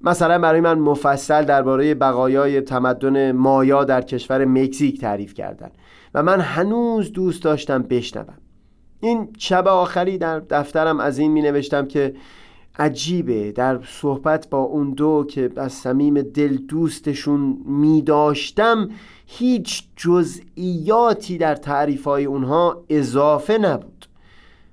مثلا 0.02 0.40
برای 0.40 0.62
من 0.62 0.80
مفصل 0.80 1.46
درباره 1.46 1.94
بقایای 1.94 2.62
تمدن 2.62 3.32
مایا 3.32 3.84
در 3.84 4.02
کشور 4.02 4.46
مکزیک 4.46 5.02
تعریف 5.02 5.34
کردند 5.34 5.72
و 6.14 6.24
من 6.24 6.40
هنوز 6.40 7.12
دوست 7.12 7.44
داشتم 7.44 7.84
بشنوم. 7.84 8.38
این 9.00 9.30
شب 9.38 9.68
آخری 9.68 10.18
در 10.18 10.40
دفترم 10.40 11.00
از 11.00 11.18
این 11.20 11.32
می 11.32 11.42
نوشتم 11.42 11.86
که 11.86 12.14
عجیبه. 12.82 13.52
در 13.52 13.80
صحبت 13.84 14.50
با 14.50 14.60
اون 14.60 14.92
دو 14.92 15.26
که 15.30 15.50
از 15.56 15.74
صمیم 15.74 16.22
دل 16.22 16.58
دوستشون 16.58 17.58
می 17.66 18.02
داشتم 18.02 18.90
هیچ 19.28 19.84
جزئیاتی 19.96 21.38
در 21.38 21.56
تعریف 21.56 22.04
های 22.04 22.26
اونها 22.26 22.84
اضافه 22.90 23.58
نبود. 23.58 24.06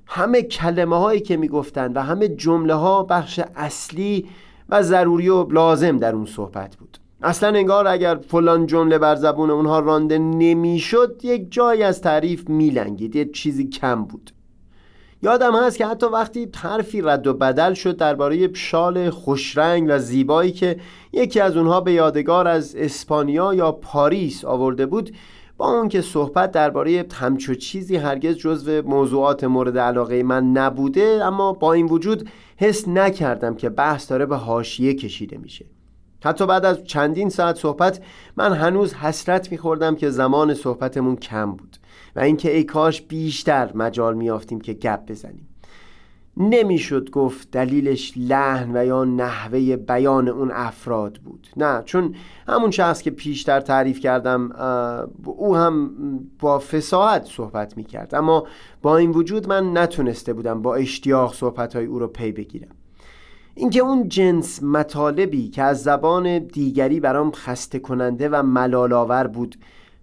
همه 0.06 0.42
کلمه 0.42 0.98
هایی 0.98 1.20
که 1.20 1.36
می 1.36 1.48
گفتن 1.48 1.92
و 1.92 2.02
همه 2.02 2.28
جمله 2.28 2.74
ها 2.74 3.02
بخش 3.02 3.40
اصلی 3.56 4.26
و 4.68 4.82
ضروری 4.82 5.28
و 5.28 5.48
لازم 5.48 5.96
در 5.96 6.14
اون 6.14 6.26
صحبت 6.26 6.76
بود. 6.76 6.98
اصلا 7.22 7.48
انگار 7.48 7.86
اگر 7.86 8.14
فلان 8.14 8.66
جمله 8.66 8.98
بر 8.98 9.14
زبون 9.14 9.50
اونها 9.50 9.78
رانده 9.78 10.18
نمی‌شد 10.18 11.20
یک 11.22 11.52
جایی 11.52 11.82
از 11.82 12.00
تعریف 12.00 12.48
میلنگید 12.48 13.16
یه 13.16 13.24
چیزی 13.24 13.68
کم 13.68 14.04
بود. 14.04 14.30
یادم 15.22 15.56
هست 15.56 15.78
که 15.78 15.86
حتی 15.86 16.06
وقتی 16.06 16.48
حرفی 16.56 17.02
رد 17.02 17.26
و 17.26 17.34
بدل 17.34 17.74
شد 17.74 17.96
درباره 17.96 18.54
شال 18.54 19.10
خوشرنگ 19.10 19.86
و 19.90 19.98
زیبایی 19.98 20.52
که 20.52 20.80
یکی 21.12 21.40
از 21.40 21.56
اونها 21.56 21.80
به 21.80 21.92
یادگار 21.92 22.48
از 22.48 22.76
اسپانیا 22.76 23.54
یا 23.54 23.72
پاریس 23.72 24.44
آورده 24.44 24.86
بود 24.86 25.14
با 25.56 25.70
اون 25.70 25.88
که 25.88 26.00
صحبت 26.00 26.50
درباره 26.50 27.04
همچو 27.12 27.54
چیزی 27.54 27.96
هرگز 27.96 28.36
جزو 28.36 28.82
موضوعات 28.82 29.44
مورد 29.44 29.78
علاقه 29.78 30.22
من 30.22 30.44
نبوده 30.44 31.20
اما 31.24 31.52
با 31.52 31.72
این 31.72 31.86
وجود 31.86 32.28
حس 32.56 32.88
نکردم 32.88 33.54
که 33.54 33.68
بحث 33.68 34.10
داره 34.10 34.26
به 34.26 34.36
حاشیه 34.36 34.94
کشیده 34.94 35.38
میشه. 35.38 35.66
حتی 36.24 36.46
بعد 36.46 36.64
از 36.64 36.84
چندین 36.84 37.28
ساعت 37.28 37.56
صحبت 37.56 38.00
من 38.36 38.52
هنوز 38.52 38.94
حسرت 38.94 39.52
میخوردم 39.52 39.96
که 39.96 40.10
زمان 40.10 40.54
صحبتمون 40.54 41.16
کم 41.16 41.52
بود. 41.52 41.77
و 42.18 42.20
اینکه 42.20 42.56
ای 42.56 42.64
کاش 42.64 43.02
بیشتر 43.02 43.70
مجال 43.74 44.16
میافتیم 44.16 44.60
که 44.60 44.72
گپ 44.72 45.06
بزنیم. 45.06 45.48
نمی‌شد 46.36 47.10
گفت 47.10 47.50
دلیلش 47.50 48.12
لحن 48.16 48.76
و 48.76 48.86
یا 48.86 49.04
نحوه 49.04 49.76
بیان 49.76 50.28
اون 50.28 50.50
افراد 50.54 51.16
بود. 51.16 51.48
نه 51.56 51.82
چون 51.84 52.14
همون 52.48 52.70
شخص 52.70 53.02
که 53.02 53.10
پیشتر 53.10 53.60
تعریف 53.60 54.00
کردم 54.00 54.52
او 55.24 55.56
هم 55.56 55.90
با 56.38 56.58
فساحت 56.58 57.24
صحبت 57.24 57.76
می‌کرد. 57.76 58.14
اما 58.14 58.46
با 58.82 58.96
این 58.96 59.10
وجود 59.10 59.48
من 59.48 59.78
نتونسته 59.78 60.32
بودم 60.32 60.62
با 60.62 60.74
اشتیاق 60.74 61.34
صحبت 61.34 61.76
های 61.76 61.86
او 61.86 61.98
رو 61.98 62.06
پی 62.06 62.32
بگیرم. 62.32 62.74
اینکه 63.54 63.80
اون 63.80 64.08
جنس 64.08 64.62
مطالبی 64.62 65.48
که 65.48 65.62
از 65.62 65.82
زبان 65.82 66.38
دیگری 66.38 67.00
برام 67.00 67.30
خسته 67.30 67.78
کننده 67.78 68.28
و 68.28 68.42
ملالاور 68.42 69.26
بود 69.26 69.56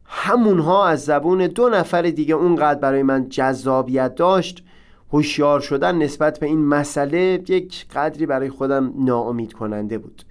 همونها 0.05 0.87
از 0.87 1.05
زبون 1.05 1.47
دو 1.47 1.69
نفر 1.69 2.01
دیگه 2.01 2.35
اونقدر 2.35 2.79
برای 2.79 3.03
من 3.03 3.29
جذابیت 3.29 4.15
داشت 4.15 4.63
هوشیار 5.11 5.59
شدن 5.59 5.95
نسبت 5.95 6.39
به 6.39 6.45
این 6.45 6.65
مسئله 6.65 7.43
یک 7.47 7.85
قدری 7.95 8.25
برای 8.25 8.49
خودم 8.49 8.93
ناامید 8.97 9.53
کننده 9.53 9.97
بود. 9.97 10.23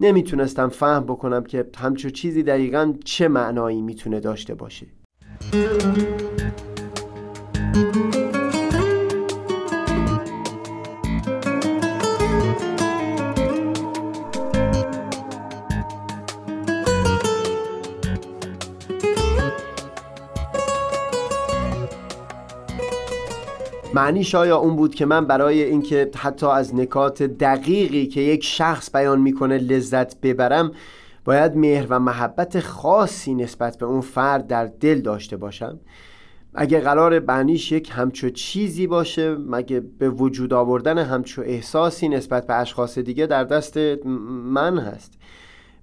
نمی‌تونستم 0.00 0.68
فهم 0.68 1.04
بکنم 1.04 1.44
که 1.44 1.66
همچو 1.76 2.10
چیزی 2.10 2.42
دقیقا 2.42 2.94
چه 3.04 3.28
معنایی 3.28 3.82
می‌تونه 3.82 4.20
داشته 4.20 4.54
باشه. 4.54 4.86
معنیش 23.94 24.34
آیا 24.34 24.56
اون 24.56 24.76
بود 24.76 24.94
که 24.94 25.06
من 25.06 25.26
برای 25.26 25.62
اینکه 25.62 26.10
حتی 26.16 26.46
از 26.46 26.74
نکات 26.74 27.22
دقیقی 27.22 28.06
که 28.06 28.20
یک 28.20 28.44
شخص 28.44 28.90
بیان 28.96 29.20
می‌کنه 29.20 29.58
لذت 29.58 30.20
ببرم 30.20 30.72
باید 31.24 31.56
مهر 31.56 31.86
و 31.90 31.98
محبت 31.98 32.60
خاصی 32.60 33.34
نسبت 33.34 33.78
به 33.78 33.86
اون 33.86 34.00
فرد 34.00 34.46
در 34.46 34.66
دل 34.66 35.00
داشته 35.00 35.36
باشم. 35.36 35.80
اگه 36.54 36.80
قرار 36.80 37.20
بعنیش 37.20 37.72
یک 37.72 37.90
همچو 37.92 38.30
چیزی 38.30 38.86
باشه 38.86 39.34
مگه 39.34 39.80
به 39.98 40.10
وجود 40.10 40.52
آوردن 40.52 40.98
همچو 40.98 41.42
احساسی 41.42 42.08
نسبت 42.08 42.46
به 42.46 42.54
اشخاص 42.54 42.98
دیگه 42.98 43.26
در 43.26 43.44
دست 43.44 43.76
من 44.06 44.78
هست؟ 44.78 45.12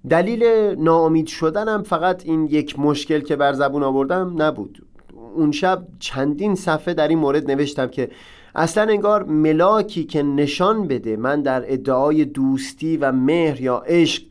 دلیل 0.08 0.44
ناامید 0.78 1.26
شدنم 1.26 1.82
فقط 1.82 2.26
این 2.26 2.46
یک 2.46 2.78
مشکل 2.78 3.20
که 3.20 3.36
بر 3.36 3.52
زبون 3.52 3.82
آوردم 3.82 4.42
نبود. 4.42 4.86
اون 5.34 5.52
شب 5.52 5.86
چندین 5.98 6.54
صفحه 6.54 6.94
در 6.94 7.08
این 7.08 7.18
مورد 7.18 7.50
نوشتم 7.50 7.86
که 7.86 8.10
اصلا 8.54 8.92
انگار 8.92 9.24
ملاکی 9.24 10.04
که 10.04 10.22
نشان 10.22 10.88
بده 10.88 11.16
من 11.16 11.42
در 11.42 11.72
ادعای 11.72 12.24
دوستی 12.24 12.96
و 12.96 13.12
مهر 13.12 13.60
یا 13.60 13.82
عشق 13.86 14.22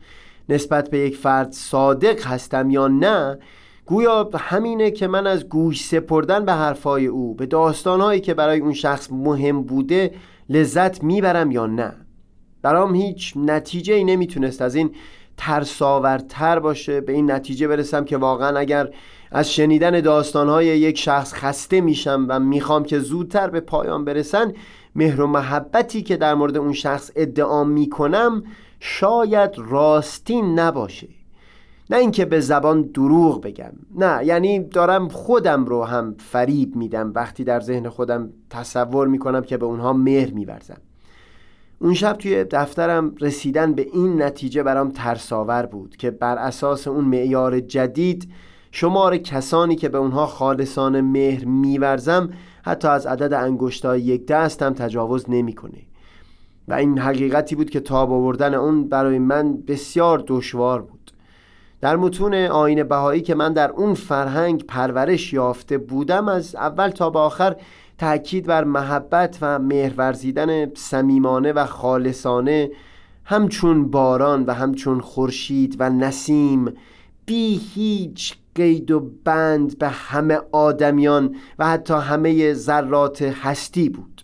نسبت 0.48 0.90
به 0.90 0.98
یک 0.98 1.16
فرد 1.16 1.52
صادق 1.52 2.26
هستم 2.26 2.70
یا 2.70 2.88
نه 2.88 3.38
گویا 3.86 4.30
همینه 4.34 4.90
که 4.90 5.06
من 5.06 5.26
از 5.26 5.48
گوش 5.48 5.84
سپردن 5.84 6.44
به 6.44 6.52
حرفای 6.52 7.06
او 7.06 7.34
به 7.34 7.46
داستانهایی 7.46 8.20
که 8.20 8.34
برای 8.34 8.60
اون 8.60 8.72
شخص 8.72 9.08
مهم 9.12 9.62
بوده 9.62 10.14
لذت 10.48 11.02
می‌برم 11.02 11.50
یا 11.50 11.66
نه. 11.66 11.92
برام 12.62 12.94
هیچ 12.94 13.32
نتیجه 13.36 13.94
ای 13.94 14.04
نمی‌تونست 14.04 14.62
از 14.62 14.74
این 14.74 14.90
ترساورتر 15.36 16.58
باشه 16.58 17.00
به 17.00 17.12
این 17.12 17.30
نتیجه 17.30 17.68
برسم 17.68 18.04
که 18.04 18.16
واقعا 18.16 18.58
اگر 18.58 18.90
از 19.34 19.52
شنیدن 19.52 20.00
داستانهای 20.00 20.66
یک 20.66 20.98
شخص 20.98 21.34
خسته 21.34 21.80
میشم 21.80 22.26
و 22.28 22.40
می‌خوام 22.40 22.84
که 22.84 22.98
زودتر 22.98 23.50
به 23.50 23.60
پایان 23.60 24.04
برسن 24.04 24.52
مهر 24.94 25.20
و 25.20 25.26
محبتی 25.26 26.02
که 26.02 26.16
در 26.16 26.34
مورد 26.34 26.56
اون 26.56 26.72
شخص 26.72 27.10
ادعا 27.16 27.64
می‌کنم 27.64 28.42
شاید 28.80 29.50
راستین 29.56 30.58
نباشه. 30.58 31.08
نه 31.90 31.96
اینکه 31.96 32.24
به 32.24 32.40
زبان 32.40 32.82
دروغ 32.82 33.40
بگم. 33.40 33.72
نه 33.98 34.26
یعنی 34.26 34.58
دارم 34.58 35.08
خودم 35.08 35.64
رو 35.64 35.84
هم 35.84 36.14
فریب 36.18 36.76
میدم 36.76 37.12
وقتی 37.14 37.44
در 37.44 37.60
ذهن 37.60 37.88
خودم 37.88 38.30
تصور 38.50 39.08
می‌کنم 39.08 39.42
که 39.42 39.56
به 39.56 39.66
اونها 39.66 39.92
مهر 39.92 40.30
میورزم. 40.30 40.80
اون 41.78 41.94
شب 41.94 42.12
توی 42.12 42.44
دفترم 42.44 43.14
رسیدن 43.20 43.72
به 43.72 43.86
این 43.92 44.22
نتیجه 44.22 44.62
برام 44.62 44.90
ترساور 44.90 45.66
بود 45.66 45.96
که 45.96 46.10
بر 46.10 46.38
اساس 46.38 46.88
اون 46.88 47.04
معیار 47.04 47.60
جدید 47.60 48.32
شمار 48.74 49.16
کسانی 49.16 49.76
که 49.76 49.88
به 49.88 49.98
اونها 49.98 50.26
خالصان 50.26 51.00
مهر 51.00 51.44
میورزم 51.44 52.30
حتی 52.62 52.88
از 52.88 53.06
عدد 53.06 53.32
انگشتای 53.32 54.00
یک 54.00 54.26
دستم 54.26 54.72
تجاوز 54.72 55.30
نمی‌کنه. 55.30 55.78
و 56.68 56.74
این 56.74 56.98
حقیقتی 56.98 57.54
بود 57.54 57.70
که 57.70 57.80
تاب 57.80 58.12
آوردن 58.12 58.54
اون 58.54 58.88
برای 58.88 59.18
من 59.18 59.56
بسیار 59.56 60.24
دشوار 60.26 60.82
بود. 60.82 61.12
در 61.80 61.96
متون 61.96 62.34
آین 62.34 62.82
بهایی 62.82 63.20
که 63.20 63.34
من 63.34 63.52
در 63.52 63.70
اون 63.70 63.94
فرهنگ 63.94 64.64
پرورش 64.66 65.32
یافته 65.32 65.78
بودم 65.78 66.28
از 66.28 66.54
اول 66.54 66.88
تا 66.88 67.10
به 67.10 67.18
آخر 67.18 67.56
تأکید 67.98 68.46
بر 68.46 68.64
محبت 68.64 69.38
و 69.40 69.58
مهرورزیدن 69.58 70.74
صمیمانه 70.74 71.52
و 71.52 71.66
خالصانه 71.66 72.70
همچون 73.24 73.90
باران 73.90 74.44
و 74.44 74.52
همچون 74.52 75.00
خورشید 75.00 75.76
و 75.78 75.90
نسیم 75.90 76.72
بی 77.26 77.60
هیچ 77.74 78.36
قید 78.54 78.90
و 78.90 79.10
بند 79.24 79.78
به 79.78 79.88
همه 79.88 80.40
آدمیان 80.52 81.36
و 81.58 81.66
حتی 81.66 81.94
همه 81.94 82.52
ذرات 82.52 83.22
هستی 83.22 83.88
بود. 83.88 84.22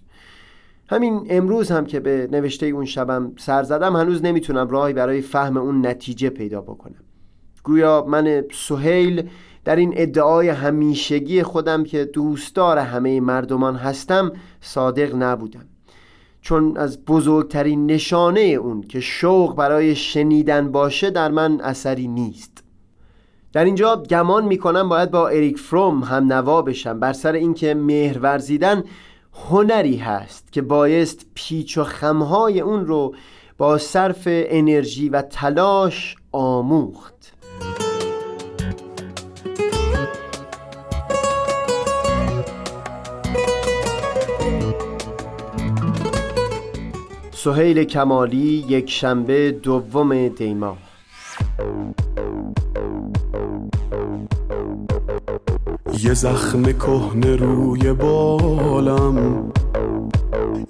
همین 0.90 1.26
امروز 1.30 1.70
هم 1.70 1.86
که 1.86 2.00
به 2.00 2.28
نوشته 2.32 2.66
اون 2.66 2.84
شبم 2.84 3.32
سر 3.38 3.62
زدم 3.62 3.96
هنوز 3.96 4.24
نمی‌تونم 4.24 4.68
راهی 4.68 4.92
برای 4.92 5.20
فهم 5.20 5.56
اون 5.56 5.86
نتیجه 5.86 6.30
پیدا 6.30 6.60
بکنم. 6.60 7.00
گویا 7.64 8.04
من 8.08 8.44
سهیل 8.52 9.28
در 9.64 9.76
این 9.76 9.92
ادعای 9.96 10.48
همیشگی 10.48 11.42
خودم 11.42 11.84
که 11.84 12.04
دوستدار 12.04 12.78
همه 12.78 13.20
مردمان 13.20 13.76
هستم 13.76 14.32
صادق 14.60 15.14
نبودم. 15.14 15.64
چون 16.40 16.76
از 16.76 17.04
بزرگترین 17.04 17.86
نشانه 17.86 18.40
اون 18.40 18.80
که 18.82 19.00
شوق 19.00 19.56
برای 19.56 19.94
شنیدن 19.94 20.72
باشه 20.72 21.10
در 21.10 21.30
من 21.30 21.60
اثری 21.60 22.08
نیست. 22.08 22.64
در 23.58 23.64
اینجا 23.64 23.96
گمان 23.96 24.44
می‌کنم 24.44 24.88
باید 24.88 25.10
با 25.10 25.28
اریک 25.28 25.58
فروم 25.58 26.00
هم 26.00 26.32
نوا 26.32 26.62
بشم. 26.62 27.00
بر 27.00 27.12
سر 27.12 27.32
اینکه 27.32 27.74
مهر 27.74 28.18
ورزیدن 28.18 28.84
هنری 29.50 29.96
هست 29.96 30.52
که 30.52 30.62
بایست 30.62 31.26
پیچ 31.34 31.78
و 31.78 31.84
خمهای 31.84 32.60
اون 32.60 32.86
رو 32.86 33.14
با 33.56 33.78
صرف 33.78 34.22
انرژی 34.26 35.08
و 35.08 35.22
تلاش 35.22 36.16
آموخت. 36.32 37.32
سهیل 47.32 47.84
کمالی 47.84 48.64
یک 48.68 48.90
شنبه 48.90 49.50
دوم 49.50 50.28
دیما 50.28 50.76
یه 56.02 56.14
زخم 56.14 56.62
کهنه 56.62 57.36
روی 57.36 57.92
بالم. 57.92 59.52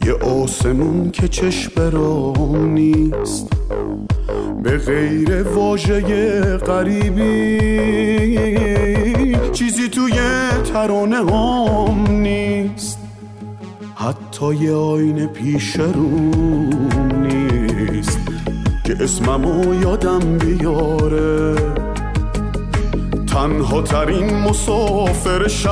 یه 0.06 0.14
آسمون 0.14 1.10
که 1.10 1.28
چشم 1.28 1.72
برام 1.76 2.72
نیست. 2.72 3.52
به 4.62 4.78
غیر 4.78 5.42
واژه 5.42 6.56
غریبی. 6.56 7.58
چیزی 9.52 9.88
توی 9.88 10.12
ترانه 10.72 11.16
هم 11.16 12.10
نیست. 12.10 12.98
حتی 13.94 14.54
یه 14.54 14.74
آینه 14.74 15.26
پیش 15.26 15.76
روم 15.76 16.70
نیست. 17.22 18.18
که 18.84 18.96
اسممو 19.00 19.82
یادم 19.82 20.38
بیاره. 20.38 21.54
تنها 23.39 23.82
ترین 23.82 24.34
مسافر 24.34 25.49
شب 25.49 25.70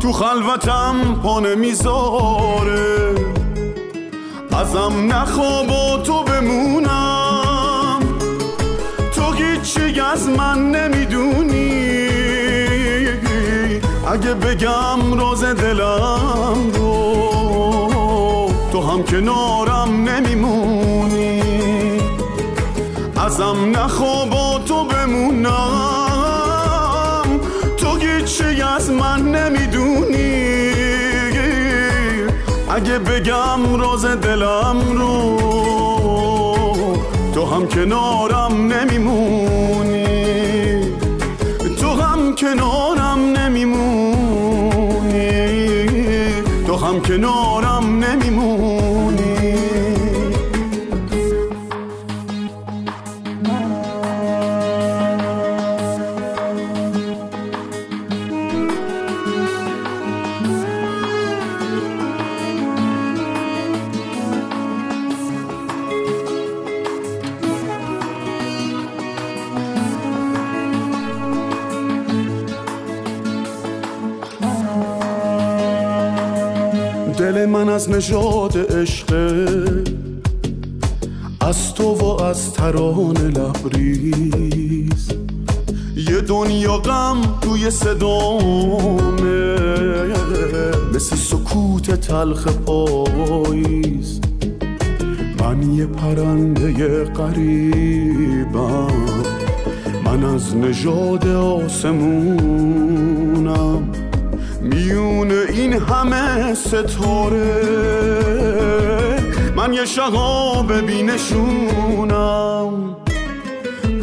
تو 0.00 0.12
خلوتم 0.12 1.20
پا 1.22 1.40
می‌ذاره 1.40 3.14
ازم 4.52 5.12
نخواب 5.12 5.70
و 5.70 6.02
تو 6.02 6.22
بمونم. 6.22 8.00
تو 9.14 9.32
هیچی 9.32 10.00
از 10.00 10.28
من 10.28 10.70
نمی‌دونی. 10.70 11.88
اگه 14.12 14.34
بگم 14.34 15.18
راز 15.20 15.44
دلم 15.44 16.70
رو 16.74 18.50
تو 18.72 18.80
هم 18.80 19.02
کنارم 19.02 20.08
نمیمونی. 20.08 21.42
ازم 23.26 23.56
نخواب 23.76 24.32
و 24.32 24.35
تو 24.76 24.84
بمونم. 24.84 25.52
تو 27.76 27.96
هیچی 27.96 28.62
از 28.62 28.90
من 28.90 29.22
نمی‌دونی. 29.22 30.72
اگه 32.68 32.98
بگم 32.98 33.80
راز 33.80 34.04
دلم 34.04 34.76
رو 34.98 35.36
تو 37.34 37.44
هم 37.44 37.68
کنارم 37.68 38.72
نمیمونی. 38.72 40.06
تو 41.80 41.88
هم 41.88 42.34
کنارم 42.34 43.20
نمیمونی. 43.38 44.76
تو 46.66 46.76
هم 46.76 47.00
کنارم 47.00 47.35
از 77.86 77.92
نژاد 77.92 78.72
عشقه 78.72 79.84
از 81.40 81.74
تو 81.74 81.94
و 81.94 82.22
از 82.22 82.52
ترانه 82.52 83.20
لبریز. 83.20 85.08
یه 85.96 86.20
دنیا 86.20 86.76
غم 86.78 87.20
توی 87.40 87.70
صدامه. 87.70 89.56
مثل 90.94 91.16
سکوت 91.16 91.90
تلخ 92.00 92.46
پاییز. 92.46 94.20
من 95.40 95.74
یه 95.74 95.86
پرنده 95.86 97.04
قریبم 97.04 98.86
من 100.04 100.24
از 100.24 100.56
نژاد 100.56 101.26
این 101.26 101.68
همه 105.78 106.54
ستاره. 106.54 107.66
من 109.56 109.72
یه 109.72 109.84
شهاب 109.84 110.80
بینشونم. 110.86 112.16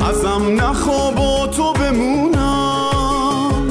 ازم 0.09 0.61
نخواب 0.61 1.19
و 1.19 1.47
تو 1.47 1.73
بمونم. 1.73 3.63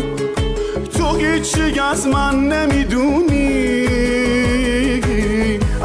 تو 0.94 1.16
هیچی 1.16 1.80
از 1.80 2.06
من 2.06 2.48
نمی‌دونی. 2.48 3.62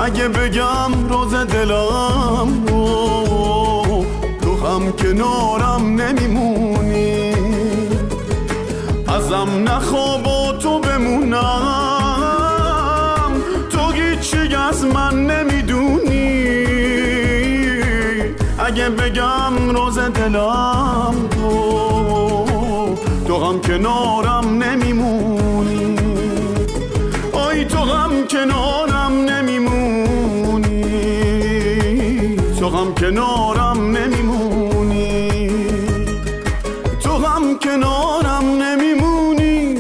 اگه 0.04 0.28
بگم 0.28 1.10
روز 1.10 1.34
دلم 1.34 2.66
رو 2.68 4.06
تو 4.42 4.68
هم 4.68 4.92
کنارم 4.92 6.02
نمیمونی. 6.02 6.77
اگه 18.78 18.90
بگم 18.90 19.70
روز 19.70 20.00
دلم 20.00 21.16
تو 21.30 22.96
تو 23.28 23.44
هم 23.46 23.62
کنارم 23.62 24.64
نمیمونی. 24.64 25.96
آی 27.34 27.66
تو 27.66 27.78
هم 27.78 28.28
کنارم 28.28 29.12
نمیمونی. 29.12 30.84
تو 32.60 32.70
هم 32.70 32.94
کنارم 32.94 33.98
نمیمونی. 33.98 35.50
تو 37.00 37.18
هم 37.18 37.60
کنارم 37.60 38.46
نمیمونی. 38.62 39.76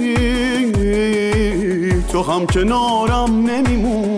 تو 2.12 2.24
هم 2.24 2.46
کنارم 2.46 3.50
نمیمونی. 3.50 4.17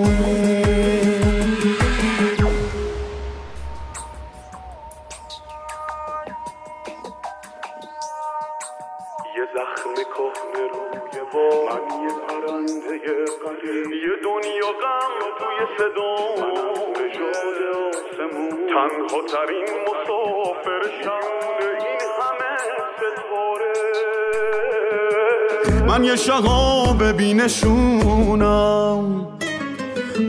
من 26.00 26.06
یه 26.06 26.16
شهاب 26.16 27.12
بینشونم 27.12 29.28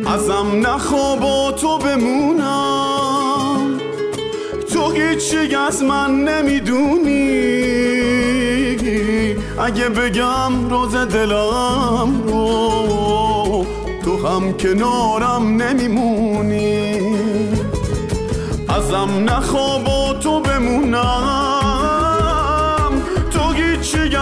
ازم 0.07 0.67
نخواب 0.67 1.25
و 1.25 1.53
تو 1.53 1.79
بمونم. 1.79 3.81
تو 4.73 4.91
هیچی 4.91 5.57
از 5.57 5.83
من 5.83 6.25
نمی‌دونی. 6.25 7.21
اگه 9.59 9.89
بگم 9.89 10.71
روز 10.71 10.97
دلم 10.97 12.23
رو 12.27 13.67
تو 14.05 14.29
هم 14.29 14.53
کنارم 14.53 15.63
نمیمونی. 15.63 17.01
ازم 18.69 19.25
نخواب 19.25 19.89
و 19.89 20.15
تو 20.21 20.41
بمونم. 20.41 21.60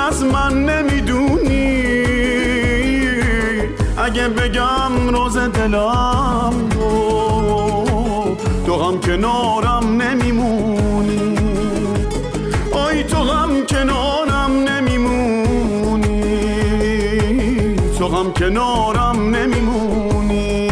از 0.09 0.23
من 0.25 0.65
نمی‌دونی. 0.65 1.83
اگه 3.97 4.29
بگم 4.29 5.09
روز 5.09 5.37
دلم 5.39 6.55
رو 6.71 8.37
تو 8.67 8.83
هم 8.83 9.01
کنارم 9.01 10.03
نمیمونی. 10.03 11.35
آی 12.73 13.03
تو 13.03 13.17
هم 13.17 13.67
کنارم 13.67 14.53
نمیمونی. 14.69 16.25
تو 17.99 18.09
هم 18.09 18.33
کنارم 18.33 19.37
نمیمونی. 19.37 20.69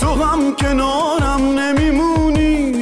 تو 0.00 0.06
هم 0.06 0.56
کنارم 0.56 1.58
نمیمونی. 1.58 2.76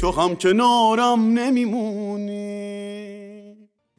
تو 0.00 0.10
هم 0.10 0.36
کنارم 0.36 1.20
نمیمونی. 1.20 1.77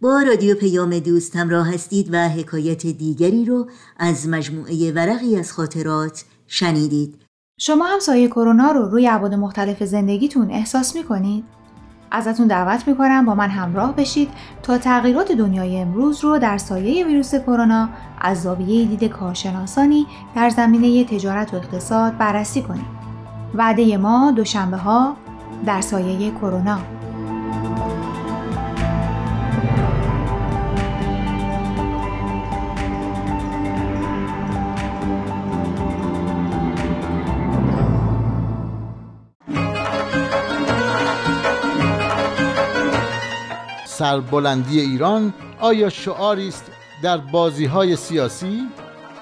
با 0.01 0.21
رادیو 0.21 0.55
پیام 0.55 0.99
دوست 0.99 1.35
همراه 1.35 1.73
هستید 1.73 2.09
و 2.13 2.29
حکایت 2.29 2.87
دیگری 2.87 3.45
رو 3.45 3.67
از 3.97 4.27
مجموعه 4.27 4.91
ورقی 4.91 5.35
از 5.35 5.53
خاطرات 5.53 6.23
شنیدید 6.47 7.15
شما 7.59 7.85
هم 7.85 7.99
سایه 7.99 8.27
کرونا 8.27 8.71
رو 8.71 8.89
روی 8.89 9.07
ابعاد 9.07 9.33
مختلف 9.33 9.83
زندگیتون 9.83 10.51
احساس 10.51 10.95
می‌کنید؟ 10.95 11.43
ازتون 12.11 12.47
دعوت 12.47 12.87
می‌کنم 12.87 13.25
با 13.25 13.35
من 13.35 13.49
همراه 13.49 13.95
بشید 13.95 14.29
تا 14.63 14.77
تغییرات 14.77 15.31
دنیای 15.31 15.77
امروز 15.77 16.23
رو 16.23 16.39
در 16.39 16.57
سایه 16.57 17.05
ویروس 17.05 17.35
کرونا 17.35 17.89
از 18.21 18.41
زاویه 18.41 18.85
دید 18.85 19.03
کارشناسانی 19.03 20.07
در 20.35 20.49
زمینه 20.49 21.03
تجارت 21.03 21.53
و 21.53 21.57
اقتصاد 21.57 22.17
بررسی 22.17 22.61
کنیم. 22.61 22.85
وعده 23.55 23.97
ما 23.97 24.31
دوشنبه 24.31 24.77
ها 24.77 25.15
در 25.65 25.81
سایه 25.81 26.31
کرونا 26.31 26.98
سربلندی 43.99 44.79
ایران 44.79 45.33
آیا 45.59 45.89
شعاری 45.89 46.47
است 46.47 46.71
در 47.03 47.17
بازی 47.17 47.65
های 47.65 47.95
سیاسی؟ 47.95 48.67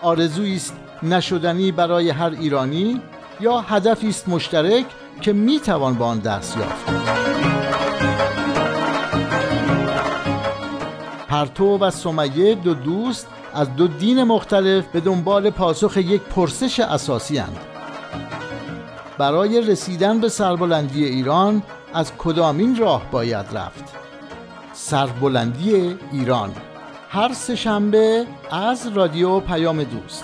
آرزویی 0.01 0.55
است 0.55 0.73
نشدنی 1.03 1.71
برای 1.71 2.09
هر 2.09 2.30
ایرانی 2.39 3.01
یا 3.39 3.59
هدفی 3.59 4.09
است 4.09 4.30
مشترک 4.30 4.86
که 5.21 5.34
می 5.34 5.59
توان 5.59 5.93
با 5.93 6.05
آن 6.05 6.19
دست 6.19 6.57
یافت؟ 6.57 6.86
پرتو 11.28 11.78
و 11.78 11.91
سمیه 11.91 12.55
دو 12.55 12.73
دوست 12.73 13.28
از 13.53 13.75
دو 13.75 13.88
دین 13.88 14.23
مختلف 14.23 14.88
به 14.88 14.99
دنبال 14.99 15.49
پاسخ 15.49 15.97
یک 15.97 16.21
پرسش 16.21 16.80
اساسی 16.80 17.38
هند. 17.38 17.57
برای 19.17 19.61
رسیدن 19.61 20.19
به 20.19 20.30
سربلندی 20.30 21.05
ایران 21.05 21.63
از 21.93 22.11
کدامین 22.17 22.75
راه 22.75 23.11
باید 23.11 23.45
رفت؟ 23.53 24.07
سربلندی 24.80 25.95
ایران. 26.11 26.55
هر 27.09 27.34
سه 27.34 27.55
شنبه 27.55 28.25
از 28.51 28.88
رادیو 28.88 29.39
پیام 29.39 29.84
دوست. 29.84 30.23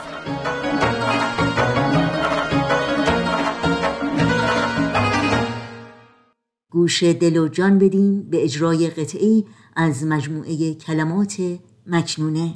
گوش 6.71 7.03
دل 7.03 7.37
و 7.37 7.47
جان 7.47 7.79
بدیم 7.79 8.29
به 8.29 8.43
اجرای 8.43 8.89
قطعی 8.89 9.45
از 9.75 10.03
مجموعه 10.05 10.73
کلمات 10.73 11.41
مکنونه 11.87 12.53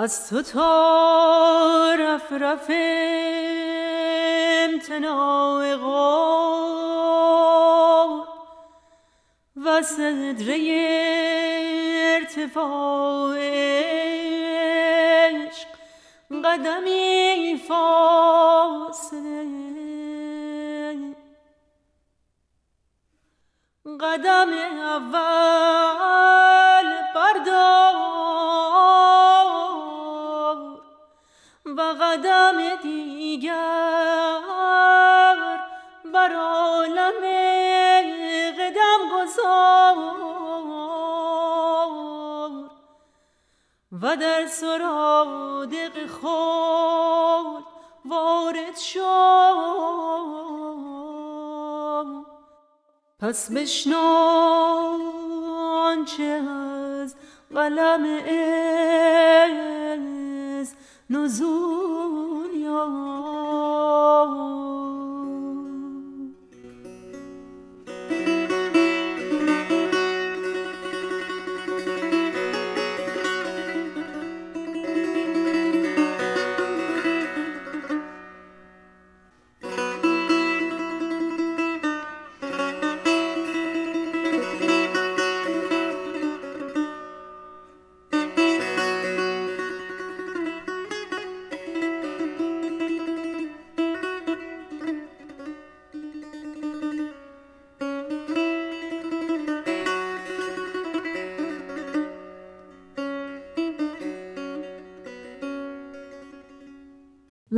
از 0.00 0.28
تو 0.28 0.42
تا 0.42 1.94
رف 1.98 2.32
رف 2.32 2.70
امتناع 4.64 5.74
و 9.56 9.82
صدره 9.82 10.58
ارتفاع 12.14 13.38
عشق 15.30 15.68
قدمی 16.44 17.60
فاصله. 17.68 19.18
قدم 24.00 24.52
اول 24.82 25.18
بردار. 27.14 28.77
و 31.78 31.80
قدم 31.80 32.76
دیگر 32.82 33.52
بر 36.14 36.32
عالم 36.34 37.22
قدم 38.58 39.00
گذار 39.14 39.96
و 44.02 44.16
در 44.16 44.46
سرادق 44.46 46.06
خود 46.06 47.64
وارد 48.04 48.76
شد 48.76 48.98
پس 53.20 53.52
بشنو 53.52 53.96
آنچه 55.56 56.42
از 57.02 57.16
قلم 57.54 58.04
نزول 61.10 62.54
یا 62.54 62.84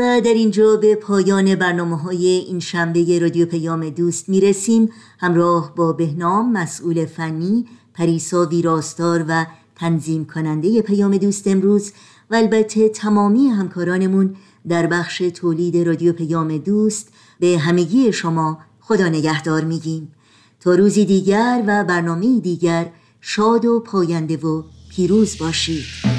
و 0.00 0.20
در 0.20 0.34
اینجا 0.34 0.76
به 0.76 0.94
پایان 0.94 1.54
برنامه 1.54 1.96
های 1.96 2.26
این 2.26 2.60
شنبه 2.60 3.18
رادیو 3.18 3.46
پیام 3.46 3.90
دوست 3.90 4.28
می‌رسیم. 4.28 4.88
همراه 5.18 5.74
با 5.74 5.92
بهنام 5.92 6.52
مسئول 6.52 7.06
فنی 7.06 7.66
پریسا 7.94 8.46
ویراستار 8.46 9.24
و 9.28 9.46
تنظیم 9.76 10.24
کننده 10.24 10.82
پیام 10.82 11.16
دوست 11.16 11.46
امروز 11.46 11.92
و 12.30 12.34
البته 12.34 12.88
تمامی 12.88 13.48
همکارانمون 13.48 14.36
در 14.68 14.86
بخش 14.86 15.18
تولید 15.18 15.76
رادیو 15.76 16.12
پیام 16.12 16.58
دوست 16.58 17.08
به 17.40 17.58
همگی 17.58 18.12
شما 18.12 18.58
خدا 18.80 19.08
نگهدار 19.08 19.64
میگیم. 19.64 20.12
تا 20.60 20.74
روزی 20.74 21.04
دیگر 21.04 21.64
و 21.66 21.84
برنامه 21.84 22.40
دیگر 22.40 22.92
شاد 23.20 23.64
و 23.64 23.80
پاینده 23.80 24.36
و 24.36 24.62
پیروز 24.90 25.38
باشید. 25.38 26.09